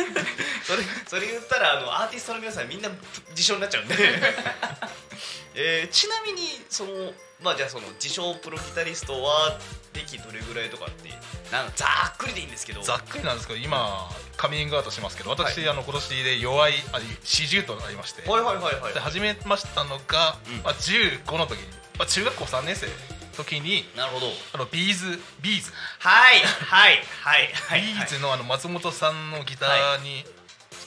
[0.64, 2.88] それそれ言ったらあのアーティストの皆さんみんな
[3.32, 3.96] 自称になっちゃうんで、
[5.54, 9.58] えーちなみにそのまあじゃあその自称プロギタリストは
[9.98, 11.10] 歴どれぐらいとかって
[11.50, 12.82] なんかざっくりでいいんですけど。
[12.82, 18.94] ざっくりなんですけど今カミングアウトしますけど私、あの今年で齢あ四十となりまして、はいはいはいはい。
[18.94, 20.62] で始めましたのが、うん。
[20.62, 21.66] まあ、15の時に、
[21.98, 22.92] まあ、中学校3年生の
[23.36, 24.26] 時になるほど。
[24.54, 27.82] あの B'z B'z はいはいはいはい。
[27.82, 30.24] B'z のあの松本さんのギターに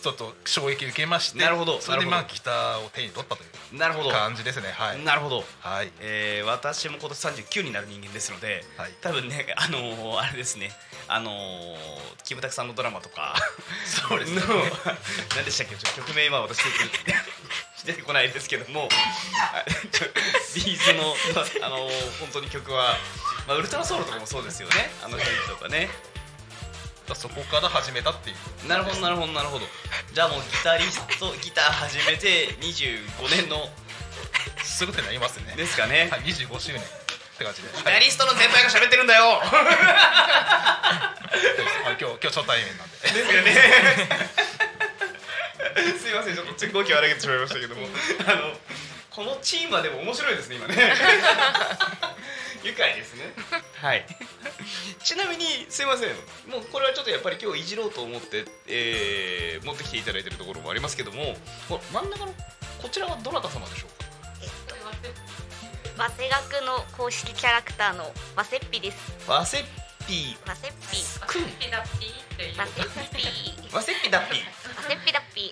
[0.02, 4.10] ちょっと衝撃を受けまして、なるほどそれでまあギターを手に取ったというなるほど。
[4.10, 5.04] 感じですねはい。
[5.04, 5.44] なるほど。
[5.62, 5.92] はい。
[6.00, 8.92] えー私も今年39になる人間ですので、はい。
[9.02, 10.72] 多分ねあのーあれですね。
[11.08, 11.76] あのー
[12.24, 13.36] キムタクさんのドラマとか
[14.10, 14.42] そうですね。
[14.42, 14.48] の
[15.36, 15.76] 何でしたっけ？
[15.76, 16.60] 曲名今私
[17.86, 18.88] 出 てこないですけども
[20.56, 21.16] ビーズの
[21.66, 22.96] あのー本当に曲は、
[23.48, 24.92] まあ、ウルトラソウルとかもそうですよね。
[25.04, 25.90] あの辺とかね
[27.16, 28.36] そこから始めたっていう。
[28.68, 29.66] なるほどなるほどなるほど。
[30.14, 33.70] じゃあもうギタリストギター始めて25年の。
[34.64, 35.54] すぐってなりますね。
[35.56, 36.82] ですかね、はい25周年。
[36.82, 36.86] っ
[37.38, 37.70] て感じで。
[37.78, 39.40] ギタリストの先輩が喋ってるんだよ。
[39.44, 41.16] あ
[41.88, 42.98] 今日今日初対面なんで。
[42.98, 43.52] ですよね。
[46.00, 47.88] すいませんちょっと語気を荒げてしまいましたけども。
[48.26, 48.58] あの
[49.14, 50.76] このチームはでも面白いですね今ね。
[52.64, 53.34] 愉快ですね。
[53.82, 54.06] はい。
[55.04, 56.10] ちなみにすいません。
[56.48, 61.38] もうこれはちょっとやっぱり今日いじろうと思って、えー持ってきていただいてるところもありますけども
[61.92, 62.34] 真ん中の
[62.82, 63.90] こちらはどなた様でしょう
[65.98, 66.08] か？
[66.10, 68.98] 早稲学の公式キャラクターのワセッピです。
[69.28, 69.66] ワセッ
[70.08, 70.98] ピワセッピ
[71.28, 74.61] くんワセッピワセッピダッピー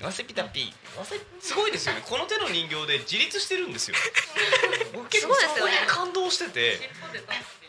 [0.08, 0.74] ピセピタピ
[1.42, 2.02] すごいですよね。
[2.06, 3.98] この手の人形で自立してるんですよ。
[4.94, 6.90] 僕 結構そこに感動してて。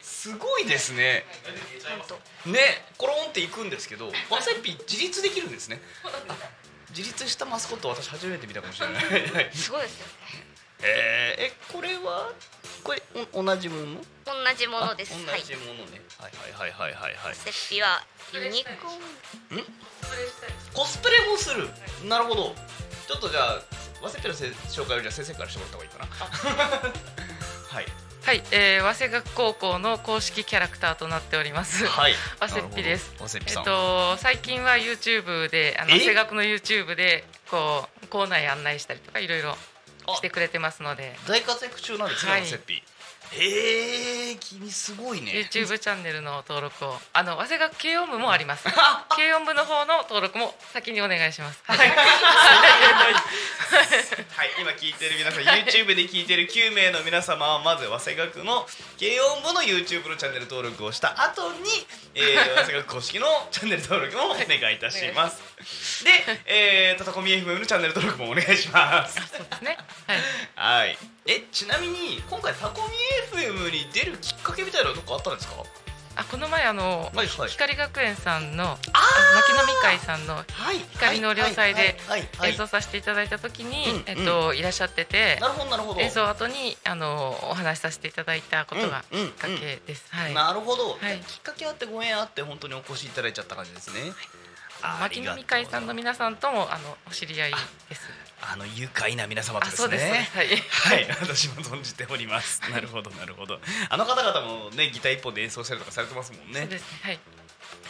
[0.00, 1.24] すごいですね。
[2.44, 5.80] ねコロンっていくんですけどワセピ自立できるんですね。
[6.04, 6.36] あ
[6.90, 9.50] 自立したマスコット私初めて見たかもしれない。
[9.54, 10.46] すごいですよね。
[10.82, 12.32] えー、えこれは？
[12.82, 14.00] これお同じもの？
[14.24, 15.14] 同じものです。
[15.14, 17.34] あ同じものね、はい、はいはいはいはいはい。
[17.34, 19.64] セッピはユニコーン。
[20.72, 21.68] コスプレもする。
[22.08, 22.54] なるほど。
[23.06, 23.62] ちょっとじゃあ
[24.02, 26.90] ワセピのせ紹介をじゃあ先生からしてもらった方がいいかな。
[27.74, 27.86] はい。
[28.22, 31.86] はい、えー、早稲学高校の公式キャラクターとなっております。
[31.86, 32.14] はい。
[32.38, 33.14] わせっぴです。
[33.18, 33.62] わせっぴさん。
[33.62, 35.98] えっと最近は YouTube で、あのえ？
[35.98, 39.56] 早稲学の YouTube でこう校内案内したりとかいろいろ
[40.16, 42.40] してくれてますので、大活躍中なんですね、はい。
[42.42, 42.82] ワセピ
[43.32, 45.30] へえ君すごいね。
[45.30, 48.64] YouTube チャンネルの登録を、あの早稲学軽音部もあります。
[49.10, 51.62] 軽音部の方の登録も先にお願いします。
[51.64, 51.78] はい。
[51.78, 51.90] はい、
[54.58, 58.68] 今聞いてる皆さん YouTube で聞いてる9名の皆様はまず早稲学の
[58.98, 65.49] 軽音部の YouTube のチャンネル登録をした後に、えー、早稲学公式のチャンネル登録もお願いいたします
[66.04, 66.10] で、
[66.46, 69.14] えー、たたこみ FM のチャンネル登録もお願いします。
[69.14, 69.76] そうですね。
[70.54, 70.96] はい。
[71.26, 72.94] えちなみに今回タコミ
[73.40, 75.62] FM に出るきっかけみたいなとこあったんですか？
[76.16, 77.48] あこの前あの、はいはい。
[77.48, 80.42] 光学園さんの牧野美会さんの
[80.94, 82.50] 光の良祭ではいはいはいはい。
[82.50, 86.00] 演奏させていただいた時に、うんえっといらっしゃっててなるほどなるほど。
[86.00, 90.04] 演奏後にあのお話しさせていただいたことがきうんっかけです。
[90.10, 90.34] はい。
[90.34, 91.18] なるほど、はい。
[91.20, 94.14] きっかけあってご縁あって本当にお越しいただいちゃった感じですね、あ
[94.82, 97.50] 牧野美会さんの皆さんともあのお知り合い
[97.88, 98.02] です。
[98.42, 100.28] あの愉快な皆様とですね。
[100.32, 100.46] はい。
[100.48, 102.62] はい、私も存じております。
[102.70, 103.58] なるほどなるほど。
[103.90, 106.60] あの方々もねギター一本で演奏したりとかされてますもんね。
[106.60, 106.86] そうですね。
[107.02, 107.18] はい。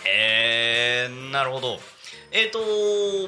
[0.06, 1.78] えー、なるほど。
[2.32, 2.58] えっ、ー、と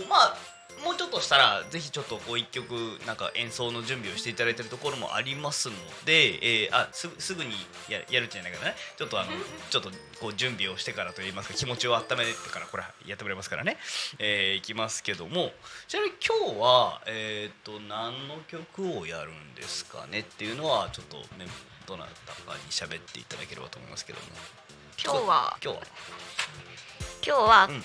[0.09, 0.52] まあ
[0.85, 2.73] もうちょっとしたらぜひちょっとこう一曲
[3.07, 7.51] なんか演奏の準備をしていただいてるところもありますので、えー、あすぐすぐに
[7.89, 9.31] ややるんじゃないかなちょっとあの
[9.71, 9.91] ちょっと
[10.21, 13.77] こう準備をしてからといいますか気持ちを温めてからこれやってもらいますからね、
[14.19, 15.53] えー、いきますけども
[15.89, 21.47] ちなみに今日はえっ、と何の曲をやるんですかねっていうのはちょっとね
[21.87, 24.27] どなたかに喋っていただければと思いますけども。
[25.05, 25.57] 今日は？
[25.63, 25.83] 今日は？
[27.27, 27.83] 今日は、うんうん。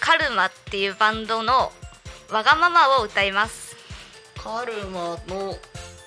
[0.00, 1.72] カルマっていうバンドの
[2.30, 3.74] わがままを歌います。
[4.36, 5.56] カルマの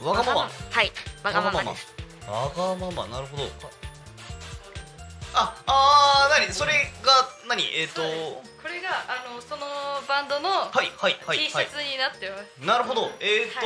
[0.05, 0.49] わがまま。
[0.69, 0.91] はい。
[1.23, 1.95] わがままです。
[2.29, 3.07] わがまま。
[3.07, 3.43] なるほど。
[5.33, 6.53] ああー何？
[6.53, 7.63] それが何？
[7.75, 8.01] えっ、と。
[8.03, 9.65] これがあのその
[10.07, 13.09] バンドのはいはいはい T シャツになってます、なるほど。
[13.19, 13.65] えっ、と、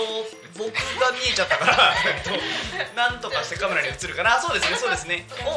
[0.58, 1.76] 僕が見えちゃったから
[2.08, 5.28] えっとなんとかしてカメラに映るかなあそうですねそうですね。
[5.44, 5.54] おお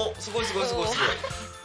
[0.00, 1.08] おおおおすごいすごいすごいすごい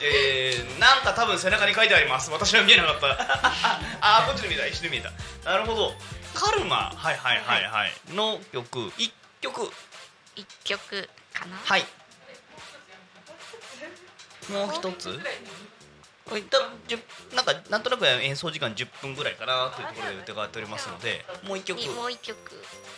[0.03, 2.29] えー、なんか多分背中に書いてあります。
[2.31, 3.07] 私は見えなかった。
[4.01, 4.67] あーこっちで見えた。
[4.67, 5.11] 一緒に見えた。
[5.49, 5.93] なるほど。
[6.33, 6.91] カルマ。
[6.95, 7.93] はいはいはいはい。
[8.09, 8.91] の曲。
[8.97, 9.71] 一曲。
[10.35, 11.55] 一曲かな？
[11.63, 11.85] はい。
[14.49, 15.19] もう一つ
[16.25, 16.41] 多分
[16.87, 21.77] 10なんかなんとなく演奏時間10分ぐらいかなというところで伺っておりますのでもう一曲。
[21.77, 22.37] にもう一曲。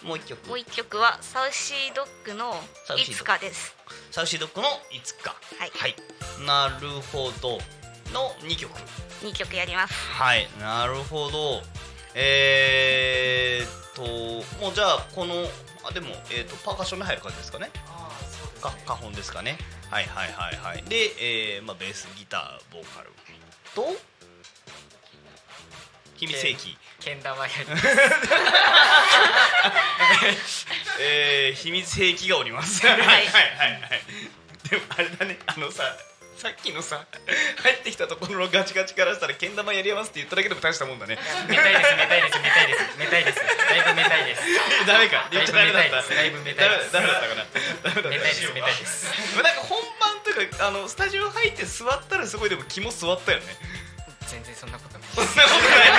[0.04, 0.48] もう一曲。
[0.48, 2.54] もう一曲はサウシードッグの
[2.98, 3.76] いつかです。
[4.12, 5.36] サウシードッグのいつか。
[5.60, 5.96] はい、
[6.46, 7.58] なるほど
[8.14, 8.72] の2曲。
[9.24, 9.94] 二曲やります。
[9.94, 10.48] はい。
[10.60, 11.62] なるほど。
[12.14, 15.34] えー、っともうじゃあこの
[15.84, 17.72] あでも、えーっとパーカッションに入る感じですかね。
[18.66, 19.58] か花本ですかね
[19.90, 20.84] はいはいはいはい。
[20.84, 23.12] で、えーまあ、ベースギターボーカル。
[23.74, 23.96] と
[26.16, 27.66] 秘密兵器けん玉やり
[31.02, 32.88] えー、秘密兵器がおります。
[32.88, 33.00] はい。
[33.02, 34.02] はいはいはい。
[34.70, 35.84] でもあれだねあのさ
[36.36, 37.06] さっきのさ
[37.64, 41.18] 入ってきたところのガチガチからしたらけん玉やりますって言っただけでも大したもんだね。
[41.48, 43.40] めたいですめたいですめたいですめたいです。
[43.40, 44.42] だいぶめたいです
[44.86, 46.14] ダメか言っちゃダメだった。
[46.14, 46.92] だいぶめたいです。
[46.92, 47.46] ダメだったかな。
[47.84, 48.54] ダメだっためたいです。
[48.54, 49.08] めたいです
[49.42, 53.46] なんか本番というかあのスタジオ入って座ったらすごいでも肝座ったよね。
[54.28, 55.08] 全然そんなことない。
[55.16, 55.92] そんなことない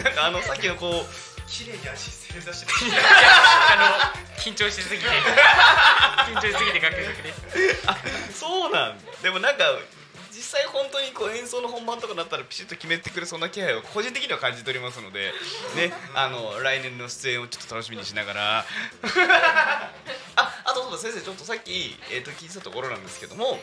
[0.00, 0.04] の。
[0.04, 2.66] なんかあのさっきのこう綺麗に足正座して。
[3.70, 5.08] あの緊張しすぎて。
[6.26, 7.34] 緊張しすぎて楽曲で。
[7.86, 7.96] あ
[8.34, 9.04] そうなんだ。
[9.22, 9.64] でもなんか
[10.36, 15.32] 実際本当にこう演奏の本番とかになったらピシッと決めてくれそうな気配を個人的には感じておりますので
[15.74, 18.66] ね あの来年の出演をちょっと楽しみにしながら。
[20.36, 23.58] ああとそうだ先生ちょっとさっき、えー、と聞いてたところなんですけども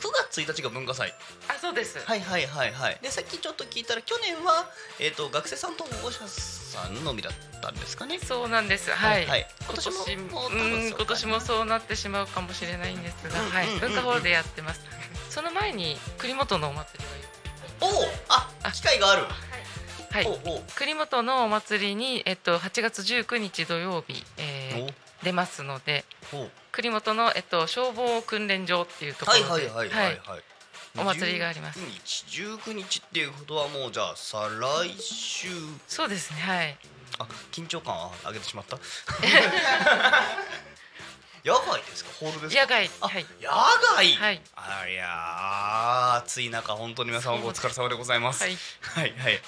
[0.00, 1.12] 9月1日が文化祭。
[1.48, 1.98] あそうです。
[1.98, 2.98] はいはいはいはい。
[3.02, 6.61] でさっきちょっと聞いたら去年は、えー、と学生さんと保護者さん
[7.04, 8.18] のみだったんですかね。
[8.18, 8.90] そうなんです。
[8.90, 9.26] はい。
[9.26, 9.46] はい。
[9.64, 13.66] 今年も今年もうん今年もそうなってしまうかもしれないんですが、はい。
[13.80, 14.80] 文化ホールでやってます。
[15.30, 17.04] その前に栗本のお祭り
[17.80, 17.90] おお
[18.28, 19.22] あ機会がある。
[19.22, 19.28] が
[20.10, 20.26] はい。
[20.76, 26.04] 栗本のお祭りにえっと8月19日土曜日、えー出ますので、
[26.72, 30.06] 栗本の、えっと、消防訓練場っていうところで、はいはいはいはい。
[30.06, 30.42] はい、
[30.96, 31.78] お祭りがあります。
[31.80, 32.24] 19日
[32.68, 35.48] 19日っていうことはもうじゃあ再来週。
[35.88, 36.76] そうですねはい。
[37.18, 38.78] あ緊張感は上げてしまった？
[41.44, 42.10] 野外ですか？
[42.20, 42.62] ホールですか？
[42.62, 43.26] 野外はい。
[43.40, 44.12] 野外？
[44.14, 44.40] はい。
[44.54, 48.42] あいやー暑い中本当に皆さんお疲れ様でございます。
[48.44, 48.56] はい。
[48.80, 49.40] はいはい。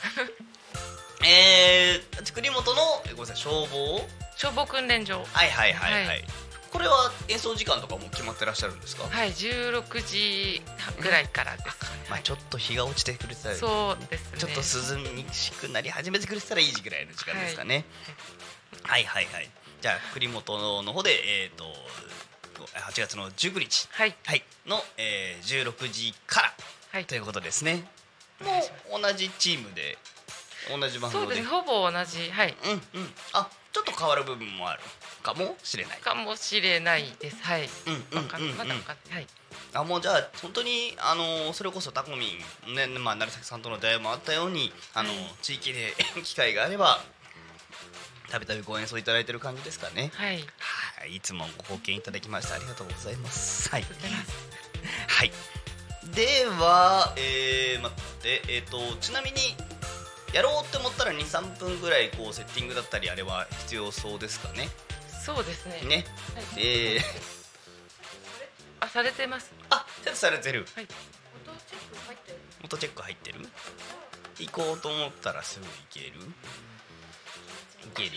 [1.26, 4.06] えー、栗本のえごめんなさい消防？
[4.36, 5.18] 消防訓練場。
[5.32, 6.24] はいはいはいはい、はい
[6.74, 9.04] これは演奏時間とかも決まってらっしゃるんですか？
[9.04, 10.60] はい16時
[11.00, 11.66] ぐらいからです、
[12.10, 14.38] まあちょっと日が落ちてくれたらそうですね。
[14.38, 17.84] ちょっと涼しくなり始めてくれてたらいいぐらいの時間ですかね、
[18.82, 19.48] はい、はいはい
[19.80, 21.64] じゃあ栗本の方でえっ、と
[22.74, 23.88] 8月の19日。
[23.92, 24.14] はい、
[24.66, 26.52] の、えー、16時から、
[26.92, 27.84] はい、ということですね。
[28.90, 29.96] もう同じチームで
[30.68, 31.24] 同じバンドで。
[31.26, 31.46] そうですね。
[31.46, 32.30] ほぼ同じ。
[32.30, 32.56] はい。
[32.64, 33.14] うんうん。
[33.32, 34.82] あちょっと変わる部分もある
[35.24, 35.98] かもしれない。
[35.98, 37.42] かもしれないです。
[37.42, 37.62] はい。
[37.86, 38.56] うんうんうんうん。
[38.58, 39.14] まだわかんない。
[39.14, 39.26] はい。
[39.72, 42.26] あもうじゃあ本当にあのそれこそタコミ
[42.68, 45.08] ンねまあ成崎さんとの出会いもあったようにあの、
[45.42, 47.00] 地域で機会があれば
[48.30, 50.10] たびたびご演奏いただいてる感じですかね。
[50.14, 50.36] はい。
[50.36, 53.70] はいいつもご貢献いただきましてありがとうございます。
[53.70, 53.84] はい。
[55.08, 55.32] はい。
[56.14, 59.38] ではえー、待ってえっ、とちなみに
[60.34, 64.68] やろうって思ったら23分ぐらいこうセッティングだったりあれは必要そうですかね？
[65.24, 65.80] そうですね。
[65.88, 66.66] ね、はい。
[66.66, 67.02] えー、
[68.80, 69.50] あされてます。
[69.70, 70.66] あちょっとされてる。
[70.74, 70.88] はい。
[72.62, 73.40] 音チェック入ってる。
[74.38, 76.20] 行こうと思ったらすぐ行ける？
[77.86, 78.10] いける。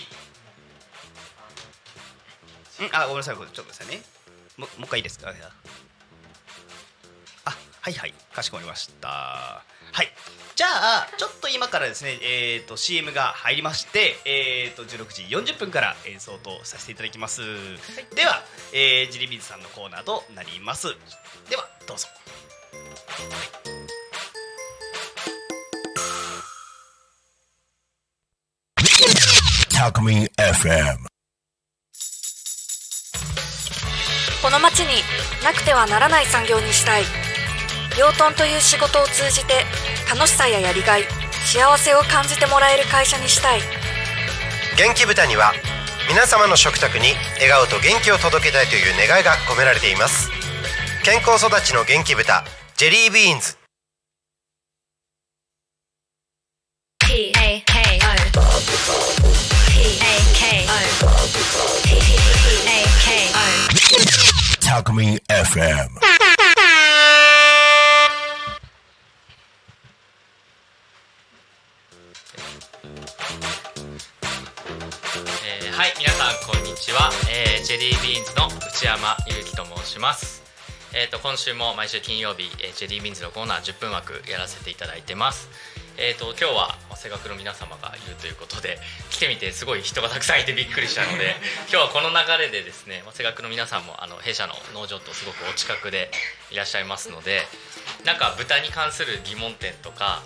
[2.90, 3.36] んあごめんなさい。
[3.38, 4.02] ちょっと待ってくださいね。
[4.58, 5.34] ももう一回いいですか？
[7.46, 8.14] あはいはい。
[8.34, 9.64] かしこまりました
[10.82, 17.42] あちょっと今からですねえっ、と CM が入りましてえっ、と16時40分から演奏とさせていただきます、
[18.16, 18.42] では、
[18.74, 20.88] えー、ジリビーズさんのコーナーとなります。
[21.50, 22.08] ではどうぞ。
[29.78, 31.08] Talk Me FM.
[34.42, 35.04] この町に
[35.44, 37.04] なくてはならない産業にしたい
[37.98, 39.66] 養豚という仕事を通じて
[40.08, 41.04] 楽しさややりがい
[41.46, 43.62] 幸せを感じてもらえる会社にしたい。
[44.78, 45.52] 元気豚には
[46.08, 50.30] 皆様の食卓に笑顔と元気を届けたいという願いが込められています。
[51.04, 52.44] 健康育ちの元気豚
[52.76, 53.58] ジェリービーンズ。
[57.00, 58.14] P A K O
[59.72, 60.74] P A K O
[61.84, 61.98] P
[62.68, 66.27] A K O Talk Me FM.
[76.48, 80.42] こんにちは、えージェリービーンズの内山裕樹と申します。
[80.96, 85.50] えー、と今週も毎週金曜日、えージェリービーンズのコーナー10分枠やらせていただいてます。
[85.98, 88.80] えー、と今日はまあ声楽の皆様がいるということで
[89.10, 91.36] 来てみてすごい人がたくさんいてびっくりしたので
[91.68, 96.10] 今日はこの流れでですねまあ声楽の皆さんもあの弊社の農場とすごくお近くで
[96.52, 97.46] いらっしゃいますので
[98.06, 100.24] なんか豚に関する疑問点とか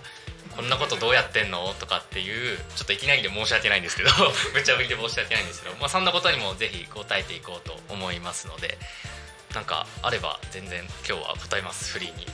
[0.56, 1.74] こんなことどうやってんの？
[1.80, 4.10] とかっていうちょっといきなりで申し訳ないんですけど
[4.54, 8.78] 無茶ぶりで申し訳ないんですけど、まあ、そんなことにもぜひ答えていこうと思いますので
[9.54, 12.28] なんかあれば全然今日は答えますフリーに。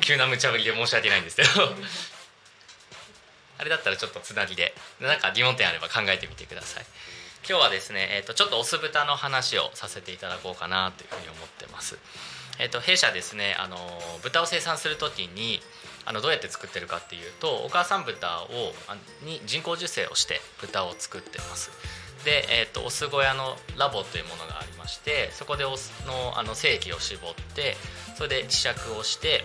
[0.00, 1.74] 急な無茶ぶりで申し訳ないんですけど。
[3.58, 6.86] あれだったらちょっとつなぎでなんか疑問点あれば考えてみてください。
[7.46, 11.98] 今日はですね、えー、とちょっとオス豚の話をさせていただこうかなというふうに思ってます。
[12.58, 13.76] えー、と弊社ですねあの
[14.22, 15.62] 豚を生産する時に
[16.04, 18.72] あのどうやって作ってるかっていうとお母さん豚を
[19.24, 21.70] に人工授精をして豚を作ってます。
[22.24, 27.76] で、えー、とオス小屋のラボというものがありましてそこでオスのあの精液を絞って
[28.16, 29.44] それで希釈をして、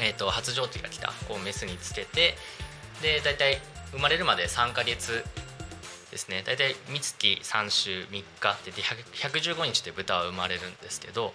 [0.00, 1.12] えー、と発情期が来た。
[1.28, 2.36] こうメスにつけて
[3.02, 3.58] で大体
[3.92, 5.24] 生まれるまで3ヶ月
[6.10, 6.42] ですね。
[6.44, 11.32] 大体三月3週3日ってって115日で豚は生まれるんですけど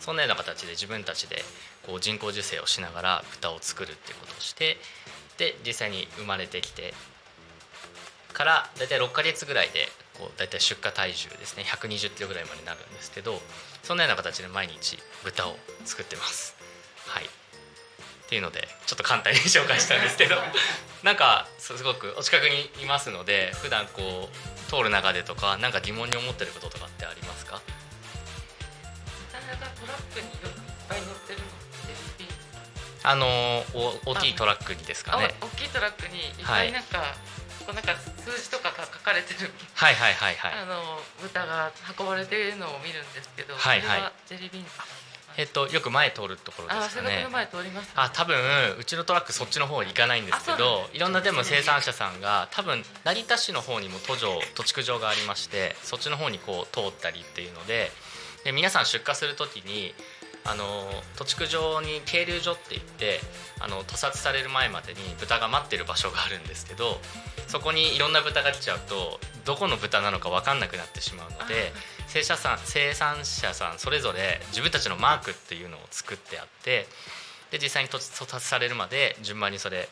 [0.00, 1.42] そんなような形で自分たちで
[1.86, 4.78] こう人工授精をしながら豚を作るっていうことをして
[5.38, 6.94] で実際に生まれてきて
[8.32, 13.40] から大体6ヶ月ぐらいでこう大体出荷体重ですね120キロぐらいまでなるんですけど
[13.82, 16.54] そんなような形で毎日豚を作ってます。
[17.06, 20.36] はいっていうのでちょっと簡単に紹介したんですけど
[21.04, 27.60] なんかすごくお近くにいますので普段こう通る中でとかなんか疑問に思ってることとかってありますか？
[29.32, 30.34] なかなかトラックにいっ
[30.88, 31.44] ぱい乗ってるの
[33.04, 33.26] あの
[34.06, 35.34] お大きいトラックにですかね。
[35.40, 37.14] あ大きいトラックにいっぱいなんか、
[37.66, 39.52] こうなんか数字とか書が書かれてる。
[39.74, 40.52] はいはいはいはい。
[40.52, 43.86] あの豚が運ばれているのを見るんですけど、はいはい。
[43.86, 44.70] それはジェリービーンズ
[45.36, 47.08] えっとよく前通るところであすかね。
[47.08, 48.36] 数学の前通ります、あ多分
[48.78, 57.90] うちのトラックそっちの方行かないんですけどいろんなでも生産者さんが多分成田市の方にも途上土地区場がありましてそっちの方にこう通ったりっていうので
[58.44, 59.94] で皆さん出荷する時に
[60.46, 60.64] あの
[61.16, 63.20] 土地区場に係留所って言って
[63.60, 66.98] あの屠殺される前までに豚が待ってる場所があるんですけど
[67.48, 71.72] そこにいろんな豚が来ちゃうとどこの豚なのか分かんなくなってしまうので
[72.08, 76.86] 生産さん生産者さんそれぞれ自分たちのマークっていうのを作ってあって
[77.50, 79.88] で実際に屠殺されるまで順番にそれ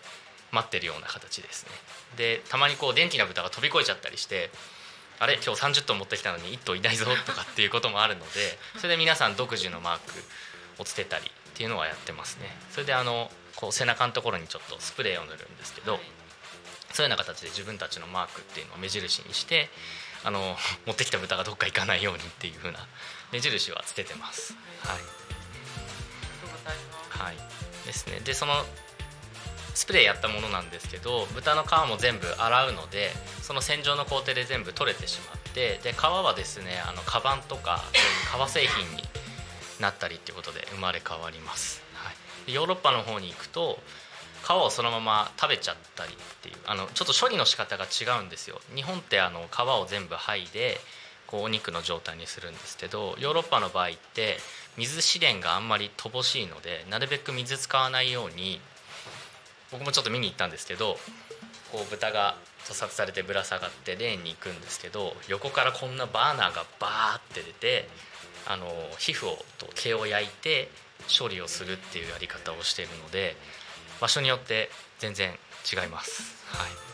[0.50, 1.70] 待ってるような形ですね。
[2.16, 4.50] でたまにこう元気な豚が飛び越えちゃったりして
[5.18, 5.34] あれ？
[5.34, 8.26] 今日30頭持ってきたのに1頭いないぞとかっていうこともあるので
[8.76, 10.12] それで皆さん独自のマーク
[10.79, 12.47] をつけたりっていうのはやってますね。
[12.70, 15.99] それであのこう背中のところにちょっとスプレーを塗るんですけど、
[16.93, 19.68] そういうような形で自分たちのマークっていうのを目印にして
[20.25, 20.57] あの
[20.87, 22.87] 持ってきた豚がどっか行かないようにっていう風な
[23.31, 24.55] 目印はつけてます。
[24.81, 24.99] はい。
[27.25, 27.37] はい。
[27.87, 28.20] ですね。
[28.20, 28.64] でその
[29.75, 33.11] スプレーやったものなんですけど豚の皮も全部洗うので
[33.41, 39.03] その洗浄の工程で全部取れてしまってで皮はですねあのカバンとかそういう革製品に
[39.83, 43.78] なったりっていうことで生まれ変わります、はい、でヨーロッパの方に行くと
[44.43, 48.59] 皮をそのまま食べちゃったりっていうあのちょっと処理の仕方が違うんですよ。
[48.74, 50.78] 日本ってあの皮を全部剥いで
[51.26, 54.39] こうお肉の状態にするんですけどヨーロッパの場合って
[54.76, 58.61] 水資源があんまり乏しいのでなるべく水使わないように
[59.70, 60.97] 僕もちょっと見に行ったんですけど
[61.70, 67.89] こう豚が屠殺されてぶら下がってレーンに行くんですけど横からこんなバーナーがバーって出て
[68.47, 68.66] あの
[68.99, 70.70] 皮膚をと毛を焼いて
[71.07, 73.36] 処理をするっていうやり方をしているので
[74.01, 75.30] 場所によって全然
[75.72, 76.36] 違います。
[76.47, 76.93] はい。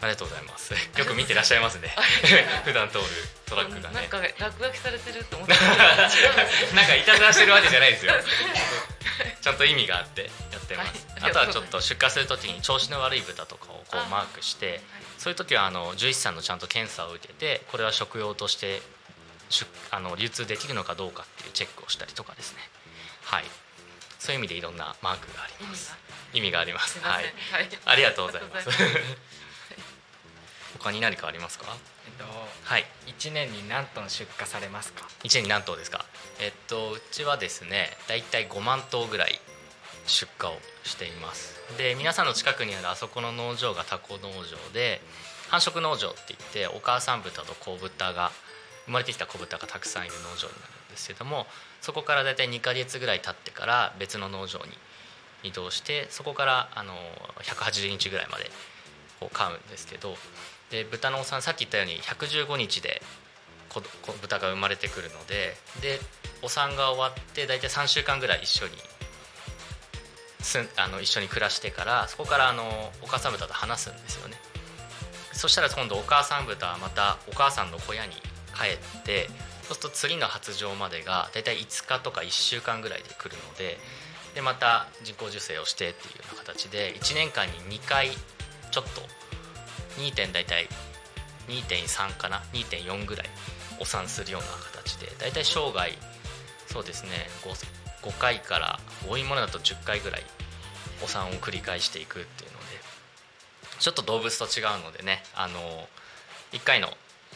[0.00, 0.74] ありがとうございます。
[0.96, 1.94] よく見てらっしゃいますね。
[2.64, 3.04] 普段通る
[3.46, 3.94] トラックがね。
[3.94, 5.54] なんか落書きされてると思って
[6.74, 8.14] なんかいたずらしてるわけじゃないですよ。
[9.40, 11.30] ちゃんと意味があってやってます、はい。
[11.30, 14.80] あとはちょっと出荷する時に調子の悪い豚とかをこうマークして
[15.18, 18.97] そういう時はあの獣医師さんのちゃんと検査を受けてこれは食用として出
[19.90, 22.60] あの流通できるのかどうかっていうチェックをしたりとかですね。
[23.24, 23.44] はい。
[24.18, 25.94] そういう意味でいろんなマークがあります。
[26.32, 26.98] 意味があります。
[27.00, 27.24] はい。
[27.52, 27.68] はい。
[27.84, 28.68] ありがとうございます。
[30.78, 31.66] 他に何かありますか？
[32.06, 32.24] えっと、
[32.64, 32.86] はい。
[33.06, 36.04] 1年に何トン出荷されますか？1年に何頭ですか？
[36.40, 39.40] えっとうちはですねだいたい5万頭ぐらい
[40.06, 41.56] 出荷をしています。
[41.76, 45.00] で皆さんの近くにあるあそこの農場がタコ農場で
[45.48, 48.30] 繁殖農場って言ってお母さん豚と子豚が
[48.88, 51.46] 生まれてきた子豚がたくさんいる農場になるんですけども
[51.82, 54.66] そこからだいたい2ヶ月ぐらい経ってから別の農場に
[55.44, 56.94] 移動してそこからあの
[57.42, 58.50] 180日ぐらいまで
[59.20, 60.16] こう飼うんですけど
[60.70, 63.02] で豚のお産さっき言ったように115日で
[63.68, 66.00] 子子豚が生まれてくるのでで
[66.42, 68.72] お産が終わって大体3週間ぐらい一緒に
[70.40, 72.62] すんあの一緒に暮らしてからそこからあの
[73.02, 74.36] お母さん豚と話すんですよね。
[75.32, 78.12] そしたら今度お母さん豚はまたお母さんの小屋に
[78.58, 79.28] 帰って
[79.62, 83.78] そうすると次の発情までが大体5日とか1週間ぐらいで来るので
[84.34, 88.10] でまた人工授精をしてっていうような形で1年間に2回
[88.70, 89.00] ちょっと
[90.00, 90.68] 2点大体
[91.48, 93.26] 2.3かな2.4ぐらい
[93.80, 95.90] お産するような形で大体生涯
[96.66, 97.10] そうですね
[97.42, 98.78] 5, 5回から
[99.08, 100.22] 多いものだと10回ぐらい
[101.02, 102.64] お産を繰り返していくっていうので
[103.78, 105.58] ちょっと動物と違うのでねあの
[106.52, 106.88] 1回の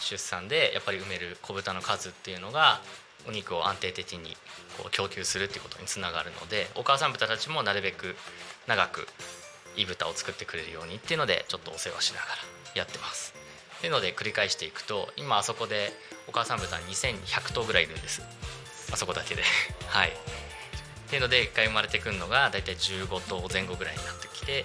[0.02, 2.80] 出産でやっぱり産める子豚の数っていうのが
[3.26, 4.36] お肉を安定的に
[4.78, 8.16] こう供給するっていうことにつながるのでお母さん豚たちもなるべく
[8.66, 9.06] 長く
[9.76, 12.32] いい豚を作ってくれるようにっていうのでちょっとお世話しながら
[12.74, 13.34] やってます。
[13.78, 15.90] っていうので繰り返していくと今あそこで
[16.28, 18.22] お母さん豚2100頭ぐらいいるんです。
[18.92, 19.42] あそこだけで。
[19.88, 20.10] はい。
[20.10, 20.12] っ
[21.10, 24.64] ていうので1回生まれてくるのが大体15頭前後ぐらいになってきて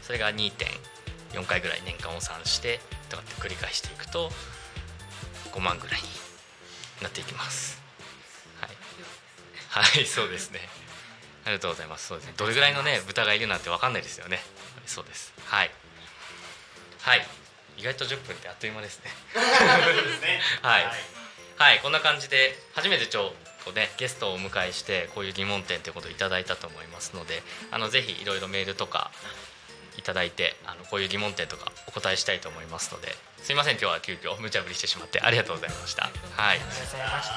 [0.00, 2.80] それが2.4回ぐらい年間お産して
[3.10, 4.30] とかって繰り返していくと
[5.52, 6.08] 5万ぐらいに
[7.02, 7.80] なっていきます。
[8.60, 8.70] はい、
[9.68, 10.60] はい、そうですね。
[11.44, 12.06] ありがとうございます。
[12.08, 12.34] そうですね。
[12.36, 14.38] どれぐらいのね豚がいるなんて分かんないですよね。
[14.86, 15.32] そうです。
[15.44, 15.70] はい。
[17.00, 17.26] はい。
[17.78, 19.10] 意外と10分ってあっという間ですね。
[20.62, 20.84] はい、
[21.56, 23.32] はい、こんな感じで初めてちょ
[23.62, 29.10] っとねゲストをお迎えしてこういう疑問点ということをいただいたと思いますのであのぜひいろいろメールとか
[29.98, 36.04] いただいてあのこういう疑問点とかお答えしたいと思いますのですいません今日は急遽無茶ぶりしてしまってありがとうございました。
[36.04, 36.58] はい。
[36.58, 37.34] ありがとうございました。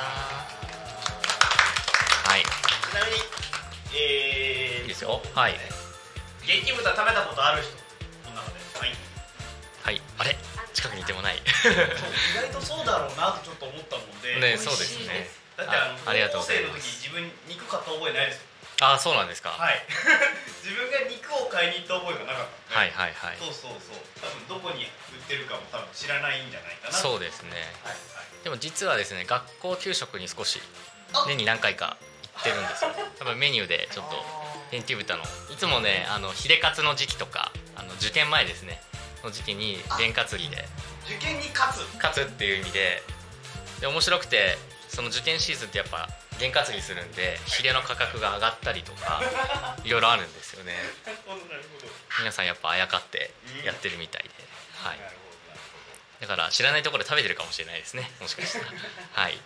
[2.30, 2.44] はい。
[2.44, 2.46] ち
[2.94, 3.18] なみに
[3.94, 5.22] えー、いいですよ。
[5.34, 5.58] はい。
[6.46, 7.72] 元気豚食べたことある人？
[8.24, 8.60] この中で。
[8.80, 8.94] はい。
[9.84, 10.02] はい。
[10.20, 10.38] あれ？
[10.74, 11.38] 近近くにいてもない。
[11.38, 14.38] 意外とそうだろうなとちょっと思ったもんで。
[14.54, 15.30] ねそうですね。
[15.58, 18.48] だってあのあ高校生の時自分肉買った覚えないですよ
[18.82, 19.50] あそうなんですか。
[19.50, 19.86] はい。
[20.64, 23.38] 自分が肉を買いに行った覚えがなかったはいはいはい。
[23.40, 24.00] そうそうそう。
[24.22, 24.92] 多分どこに売っ
[25.28, 26.94] てるかも多分知らないんじゃないかな。
[26.94, 27.52] そうですね、
[28.44, 30.62] でも実はですね学校給食に少し
[31.26, 31.98] 年に何回か
[32.36, 32.92] 行ってるんですよ。
[33.20, 34.26] 多分メニューでちょっと
[34.72, 35.24] 天気豚の。
[35.50, 38.82] いつもねあのヒレカツの時期とかあの受験前ですね。
[39.24, 40.68] の時期に験担ぎで。
[41.06, 41.96] 受験に勝つ。
[41.96, 43.04] 勝つっていう意味で。
[43.80, 44.58] で面白くて
[44.88, 46.10] その受験シーズンってやっぱ
[46.40, 49.22] 験担ぎするんでヒレの価格が上がったりとか
[49.84, 50.74] いろいろあるんですよね。
[52.20, 53.32] 皆さんやっぱあやかって
[53.64, 54.30] やってるみたいで、
[54.76, 55.00] はい、
[56.22, 58.66] だから知らないところで食べてるかもしれないですねもしかしたら。
[59.24, 59.40] はい。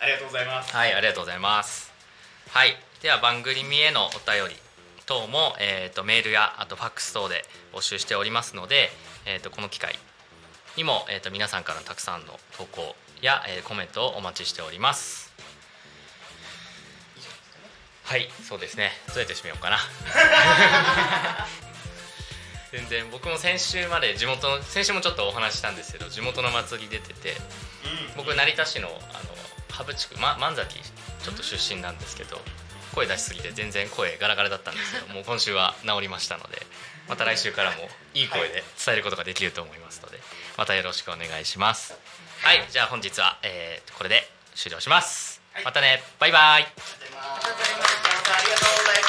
[0.00, 0.76] ありがとうございます。
[0.76, 1.92] はいありがとうございます。
[2.50, 2.76] はい。
[3.02, 4.56] では番組へのお便り
[5.06, 8.90] 等も、えー、とメールやあとファックス等で募集しておりますので、
[9.24, 9.98] えー、とこの機会
[10.76, 15.32] にも、えー、と皆さんからのたくさんの投稿や、えーコメントをお待ちしております
[18.08, 18.90] はいそうですね。
[19.08, 19.76] どうやって締めようかな。
[22.72, 27.36] 全然僕も先週まで地元の先週もちょっとお話ししたんですけど地元の祭り出てて
[28.16, 28.98] 僕成田市のあの
[29.70, 32.40] 羽生地区、ま、万崎ちょっと出身なんですけど
[32.94, 36.66] 声出しすぎて全然声ガラガラだったんですけど もう今週は治りましたので
[37.08, 40.18] また来週からもいい声で伝えることができると思いますので
[40.56, 41.94] またよろしくお願いします。
[42.40, 46.02] はいじゃあ本日は、えーこれで終了します、またね。
[46.18, 46.66] バイバイ
[48.48, 49.08] ありがとうございま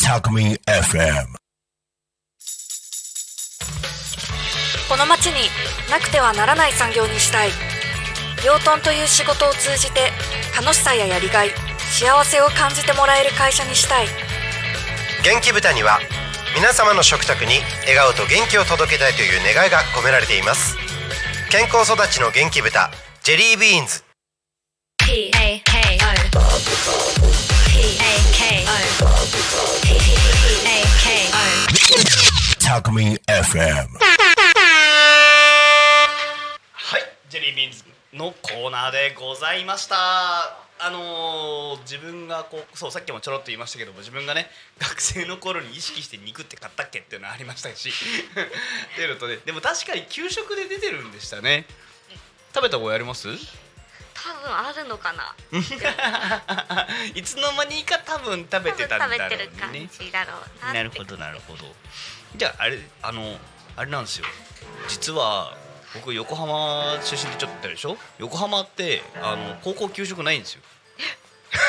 [0.00, 1.38] タクミン FM
[4.88, 5.48] この町に
[5.90, 7.50] なくてはならない産業にしたい。
[8.44, 10.12] 養豚という仕事を通じて
[10.56, 11.50] 楽しさややりがい
[11.90, 14.06] 幸せを感じてもらえる会社にしたい。
[15.24, 15.98] 元気豚には
[16.54, 20.76] 皆様の食卓に笑顔と元気を届けたいという願いが込められています。
[21.50, 22.90] 健康育ちの元気豚
[23.22, 24.02] ジェリービーンズ。
[24.98, 26.08] P A K O
[27.70, 28.72] P A K O
[29.82, 29.88] P
[30.66, 33.98] A K O タクミン FM
[38.12, 39.96] のコーナーでございました。
[40.80, 44.48] あのー自分がこうそうさっきもちょろっと言いましたけども自分がね
[44.78, 51.66] 学生の頃に意識して肉って買ったっけっていうのはありましたしっていうのとねでも確かに給食で出てるんでしたね。
[52.54, 53.28] 食べた方やります？
[53.28, 55.34] 多分あるのかな。
[57.14, 61.64] いつの間にか多分食べてたんだろう食べてる感ねじだろうななるほどなるほど。
[62.36, 63.36] じゃああれあの
[63.76, 64.26] あれなんですよ。
[64.86, 65.56] 実は
[65.94, 67.96] 僕横浜出身でちょっとたでしょ？
[68.18, 70.62] 横浜ってあの高校給食ないんですよ。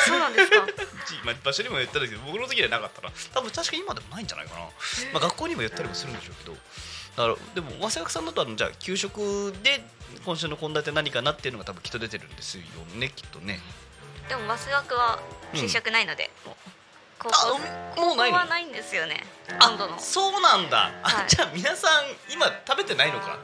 [0.06, 0.68] そうなんですか？
[1.24, 3.12] まあ、場所にも言ったんだけど僕の時ではなかったな。
[3.34, 4.70] 多分確か今でもないんじゃないかな、ま
[5.16, 6.54] あ、学校にも言ったりもするんでしょうけど。
[6.54, 9.84] だからでも早稲田さんだとあのじゃあ給食で
[10.26, 12.64] 今週の献立何かなっていうのが多分きっと出てるんですよ
[12.96, 13.60] ねきっとね。
[14.28, 15.20] でもマス学は
[15.56, 16.30] 給食ないので、
[17.18, 17.60] 高校
[18.06, 19.26] もうないはないんですよね
[19.60, 20.00] 今度の。
[20.00, 23.38] そうなんだ、あじゃあ皆さん今食べてないのか？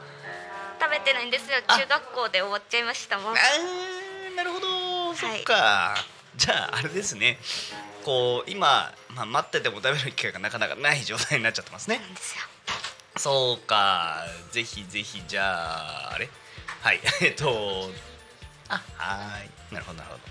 [0.80, 1.60] 食べてないんですよ。
[1.66, 3.34] 中学校で終わっちゃいましたもん。
[4.36, 5.94] なるほど、そっか。
[6.36, 7.38] じゃああれですね。
[8.04, 12.00] こう今、まあ、待ってても食べる機会がなかなかない状態になっちゃってますね。
[13.16, 14.24] そうか。
[14.52, 16.28] ぜひぜひじゃああれ？
[16.82, 17.00] はい。
[17.22, 17.90] えっと
[18.68, 19.74] あはい。
[19.74, 20.22] なるほどなるほど。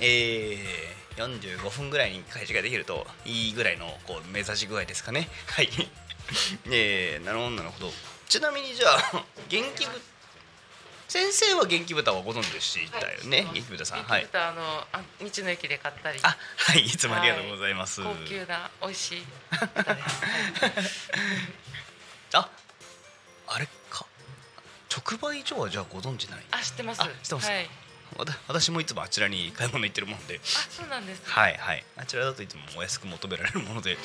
[0.00, 5.28] えー、45分ぐらいに開始ができるといいぐらいのこう目指し具合ですかね。
[5.46, 5.68] はい。
[6.70, 7.92] えー、なるほどなるほど
[8.28, 10.00] ちなみにじゃあ 元気ぶ
[11.08, 14.02] 先生は元気豚はご存知でしたよね、元気豚さん。
[14.02, 14.22] はい。
[14.22, 16.18] 豚あのあ道の駅で買ったり。
[16.18, 16.36] は
[16.76, 16.80] い。
[16.80, 19.22] いつもありがとうございます、高級な美味しい。
[22.34, 22.50] あ
[23.46, 24.04] あれか。
[24.90, 26.42] 直売所はじゃあご存知ない？
[26.50, 27.00] あ知ってます。
[27.02, 27.48] あ知ってます。
[27.50, 27.70] はい。
[28.48, 30.40] 私もいつもあちらに買い物行ってるもんで。
[30.42, 31.84] あそうなんですはいはい。
[31.96, 33.94] あちらだといつもお安く求められるもので。
[33.94, 34.00] ね。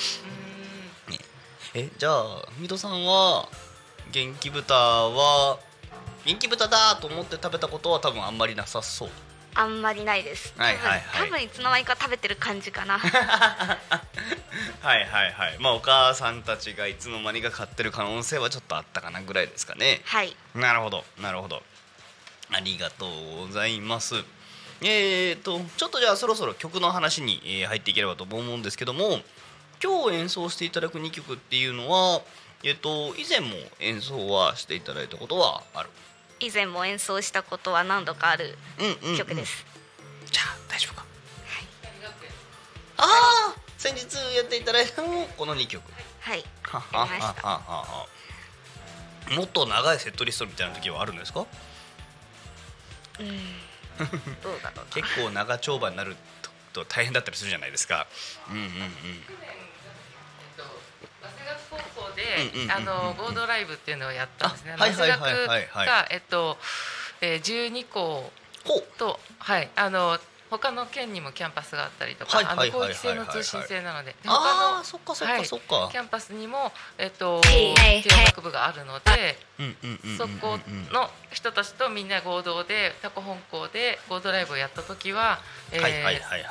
[1.74, 3.50] えじゃあ水戸さんは
[4.12, 5.58] 元気豚は
[6.26, 9.10] 元気豚だと思って食べたことは多分あんまりなさそう。
[9.54, 10.54] あんまりないです。
[10.58, 11.28] はいはいはい。
[11.28, 13.00] 多分いつの間にか食べてる感じかな。
[13.00, 13.08] は
[14.98, 15.58] いはいはい。
[15.60, 20.02] まあお母さんたちがいつの間にか買ってる可能性はちょっとあったかなぐらいですかね。
[20.06, 20.36] はい。
[20.56, 21.04] なるほど。
[21.22, 21.62] なるほど。
[22.54, 24.16] ありがとうございます。
[24.84, 29.20] えーとちょっとじゃあそろそろ曲の話にえー入っていければと思うんですけども
[29.84, 32.22] 今日演奏していただく2曲っていうのは
[32.64, 35.90] えっ、と以前も演奏はしていただいたことはある？
[36.40, 38.58] 以前も演奏したことは何度かある
[39.18, 39.66] 曲です、
[40.32, 41.06] じゃあ大丈夫か。
[42.98, 45.82] ああ先日やっていただいたのもこの2曲。
[46.20, 46.44] はい。
[46.64, 47.58] ははははは。
[47.68, 48.08] は
[49.36, 51.46] もっと長いセットリストみたいな時はあるんですか？
[53.20, 53.28] うん。
[54.44, 56.52] どうだろう 結構長丁場になると
[56.84, 58.08] と大変だったりするじゃないですか。
[58.50, 58.70] うんうんうん。
[58.72, 58.82] 早
[62.12, 62.24] で、
[62.70, 64.76] あの合同ライブっていうのをやったんですね。
[64.78, 65.88] あはいはいはいはいはい。
[65.88, 66.58] がえっと、
[67.22, 68.32] えー、12校
[68.98, 70.18] とはいあの
[70.52, 75.90] 他の県にもキャンパスがあったりとか、あの広域制の通信制なので、他のそっかそっかはいそっか。
[75.92, 78.04] キャンパスにもえっとはいはい。
[78.04, 79.38] 軽音楽部があるので。
[80.18, 80.58] そこ
[80.92, 85.40] の人たちとみんな合同で多古本校で合同ライブをやった時は、
[85.72, 85.80] え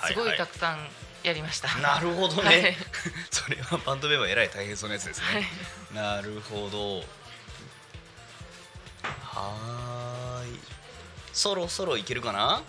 [0.07, 0.79] すごいたくさん
[1.23, 1.75] やりました。
[1.79, 2.77] なるほどね、はい。
[3.31, 5.49] それはバンドメンバーえらい大変そうなやつですね、
[5.93, 7.01] なるほど。
[9.23, 10.61] はーい。
[11.33, 12.63] そろそろいけるかな？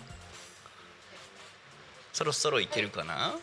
[2.13, 3.35] そろそろいけるかな？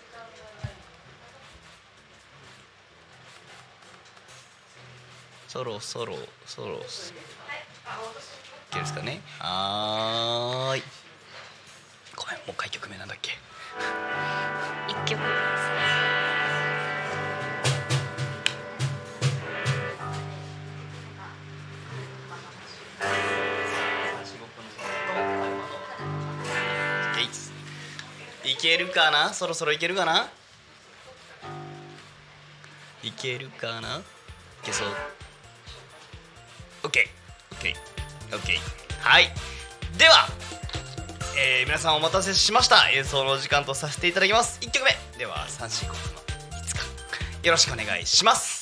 [5.48, 6.78] そろそろそろい
[8.70, 9.22] けるですかね？
[9.38, 10.82] はーい。
[12.14, 13.32] ごめんもう一回曲名なんだっけ？
[14.88, 15.20] 一曲
[27.16, 27.50] ゲイツ。
[28.44, 29.32] いけるかな？
[29.32, 30.28] そろそろいけるかな？
[33.02, 33.98] いけるかな？
[33.98, 34.02] い
[34.62, 34.88] けそう。
[36.82, 38.58] OKOKOK
[39.00, 39.32] はい。
[39.96, 40.28] では、
[41.40, 42.90] えー皆さんお待たせしました。
[42.90, 44.58] 演奏の時間とさせていただきます。
[44.60, 44.90] 1曲目。
[45.18, 46.80] では三四国のいつか。
[47.44, 48.57] よろしくお願いします。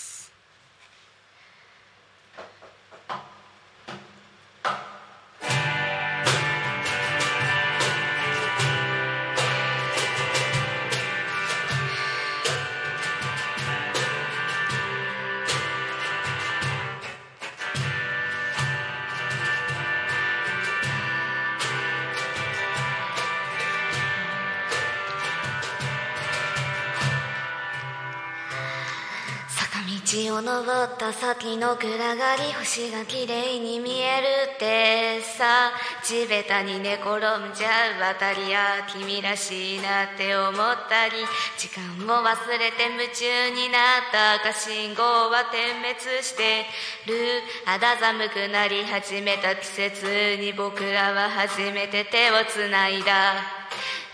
[31.19, 35.73] 先の暗がり星が綺麗に見えるってさ
[36.05, 40.53] 地べたに寝転んじゃうあたりや君らしいなって思っ
[40.89, 41.15] たり
[41.57, 46.67] 時間を忘れて夢中になった赤信号は点滅して
[47.07, 53.41] る肌寒くなり始めた季節に僕らは初めて手をつないだ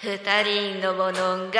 [0.03, 0.19] 二
[0.79, 1.53] 人の物語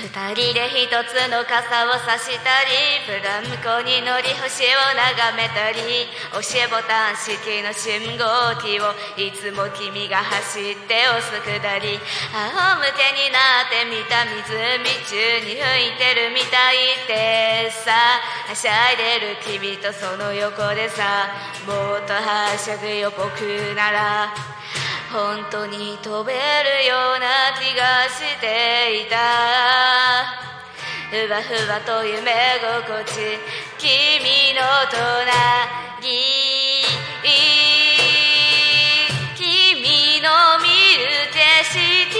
[0.00, 8.24] 二人で一つの傘を差したりブランコに乗り星を眺めたり押しボタン式の信号
[8.64, 12.00] 機をいつも君が走って押すくだり
[12.32, 14.40] 仰向けになってみた湖
[15.04, 17.92] 中に吹いてるみたいってさ。
[18.48, 21.28] はしゃいでる君とその横でさ。
[21.66, 23.44] もっとはしゃぐよ僕
[23.76, 24.32] なら。
[25.12, 26.38] 本当に飛べる
[26.86, 29.16] ような気がしていた。
[31.10, 32.30] ふわふわと夢
[32.62, 33.40] 心地。
[33.76, 35.32] 君の隣
[39.34, 40.30] 君の
[40.62, 40.68] 見
[41.02, 42.19] る景色。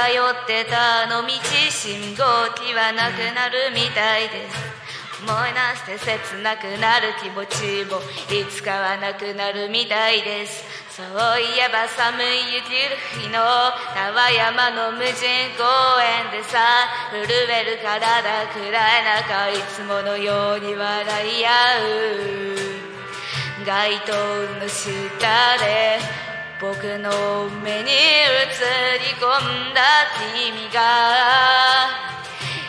[0.00, 1.32] 通ってたあの道
[1.68, 2.24] 信号
[2.56, 4.56] 機はなくなるみたいです。
[5.20, 8.00] 思い出して切なくなる気持ちも
[8.32, 10.64] いつかはなくなるみたいです。
[10.88, 11.06] そう
[11.38, 13.44] いえば寒い雪る日の
[13.92, 15.12] 川山の無人
[15.60, 15.68] 公
[16.00, 21.50] 園でさ震える体暗い中いつものように笑い合
[21.84, 23.64] う。
[23.66, 24.14] 街灯
[24.58, 24.88] の下
[25.58, 26.00] で
[26.60, 29.24] 僕の目に映り込
[29.70, 29.80] んだ
[30.36, 31.88] 君が。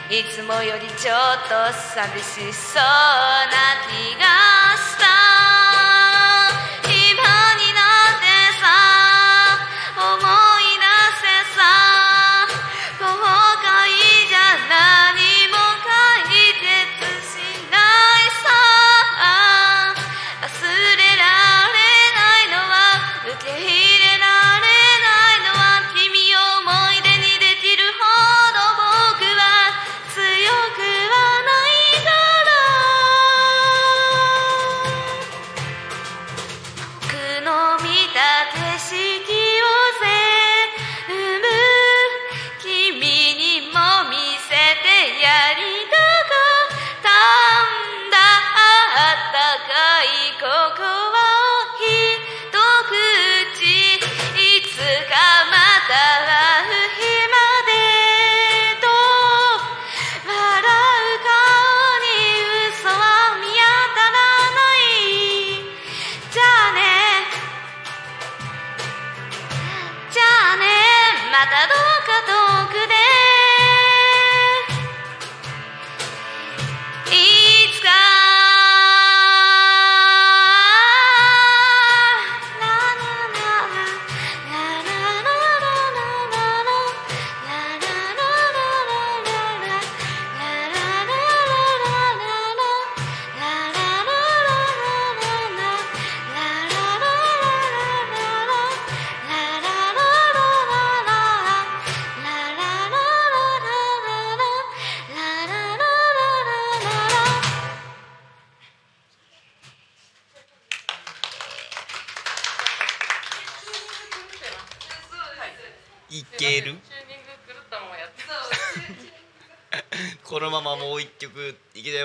[0.10, 1.18] いつもよりちょっ
[1.50, 3.52] と寂しそうな
[3.90, 4.61] 気が。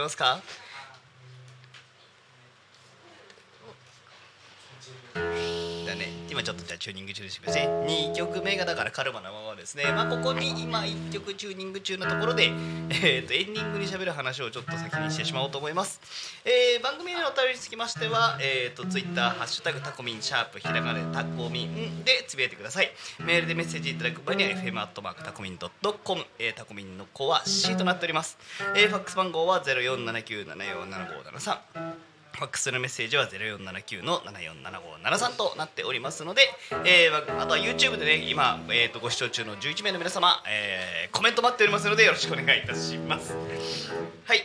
[0.06, 0.40] ますか？
[6.86, 7.68] チューニング中ですみません。
[7.68, 9.90] 2曲目がだからカルマのままですね。
[9.90, 16.00] まあここに今1曲チューニング中のところで、えー、とエンディングにしゃべる話をちょっと先にしてしまおうと思います、
[16.44, 22.92] えー番組へのお便りにつきましては、えー、とツイッターハッシュタグタコミンシャープひらがなでタコミンでつぶやいてください。
[23.18, 26.24] メールでメッセージいただく場合には FM アットマークタコミンドットコム。
[26.54, 28.38] タコミンの子は C となっております、
[28.76, 36.42] えーファックス番号は0479747573ファックスのメッセージは0479の747573となっておりますので、
[36.84, 43.34] えー、あとは YouTube でね今、えー、とご視聴中の11名の皆様、えーコメント待っておりますのでよろしくお願いいたします。
[44.24, 44.44] はい。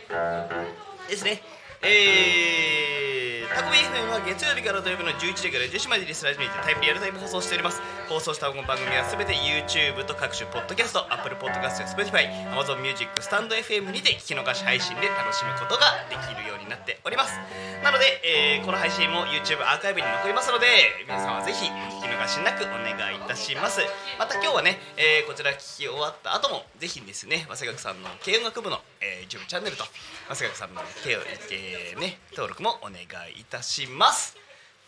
[1.10, 1.42] ですね。
[1.82, 7.82] えー、タコミ FM は月曜日から土曜日の11時から10時までリスラジオにてタイムリアルタイム放送しております。
[8.08, 17.36] 放送した番組はすべて YouTube と各種ポッドキャスト Apple Podcast や Spotify Amazon Music スタンド FM にて聞き逃し配信で楽しむことができるようになっております。
[17.84, 20.66] なので、えーこの配信も YouTube アーカイブに残りますので
[21.02, 23.80] 皆さんはぜひ聞き逃しなくお願いいたします。
[24.18, 29.84] また今日はね、えーこちら聞き終わった後もぜひですね早稲学さんの軽音楽部の、えー YouTube チャンネルと
[30.28, 34.36] 早稲学さんの軽音、えーね、登録もお願いいたします。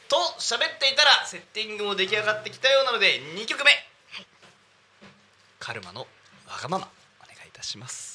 [0.08, 3.70] と喋っていたらセッティングも出来上がってきたようなので2曲目、
[5.58, 6.06] カルマのわ
[6.62, 6.88] がまま
[7.22, 8.13] お願いいたします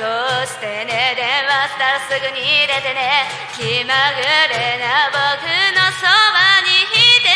[0.00, 1.14] してね？
[1.16, 3.28] 電話したらすぐに入れてね。
[3.56, 5.44] 気まぐれな僕
[5.76, 6.88] のそばにい
[7.20, 7.28] て。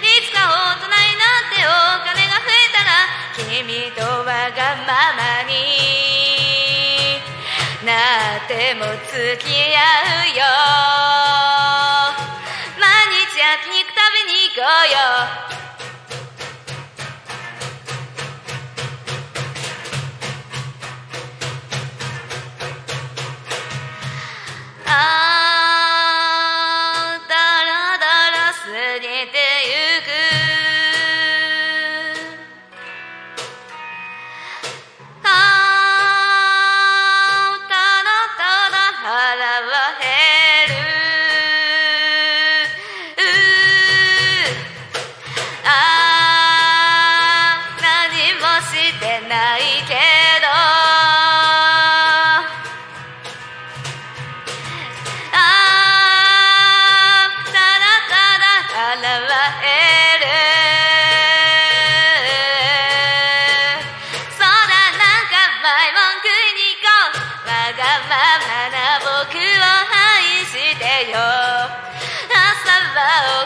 [0.00, 1.68] いつか大人になってお
[2.04, 7.20] 金が増えたら君とわがままに。
[7.84, 7.92] な
[8.44, 9.46] っても付き
[9.76, 9.78] 合
[10.24, 10.42] うよ。
[12.80, 14.96] 毎日焼肉食べに行こうよ。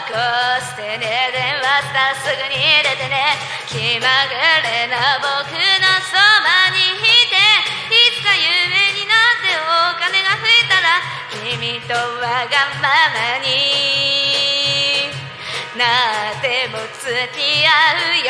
[0.07, 0.17] 起こ
[0.65, 3.37] してね電話したすぐに出てね。
[3.67, 7.37] 気まぐれな僕のそばにいて。
[7.91, 10.97] いつか夢になってお金が増えたら
[11.29, 13.49] 君とわがままに。
[15.77, 15.85] な
[16.37, 17.69] っても付き合
[18.11, 18.25] う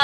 [0.00, 0.03] よ。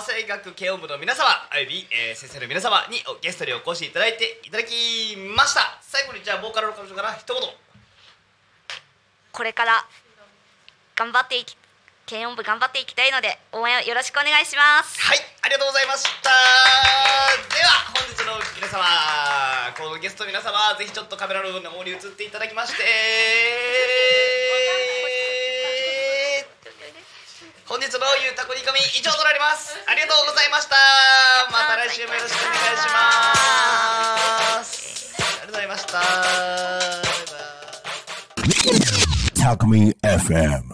[0.00, 5.78] 和製学軽音部の皆様および、えー、先生の皆様におゲストにお越しいただいていただきました。
[5.82, 7.36] 最後にじゃあボーカルの彼女から一言。
[7.36, 7.52] こ
[9.44, 9.84] れから
[10.96, 11.54] 頑張っていき
[12.08, 14.98] 軽音部頑張っていきたいので応援よろしくお願いします。
[15.04, 16.30] はいありがとうございました。
[17.52, 18.80] では本日の皆様
[19.76, 22.84] このゲストの皆様ぜひちょっとカメラの方に移っていただきまして
[27.70, 29.78] 本日のゆうたこにこみ以上となります。
[29.86, 30.74] ありがとうございました。
[31.52, 35.14] また来週もよろしくお願いします。
[35.14, 35.92] ありがとうございました。
[35.92, 37.46] バイバ
[39.46, 39.54] イ。
[39.54, 40.64] Talk Me FM.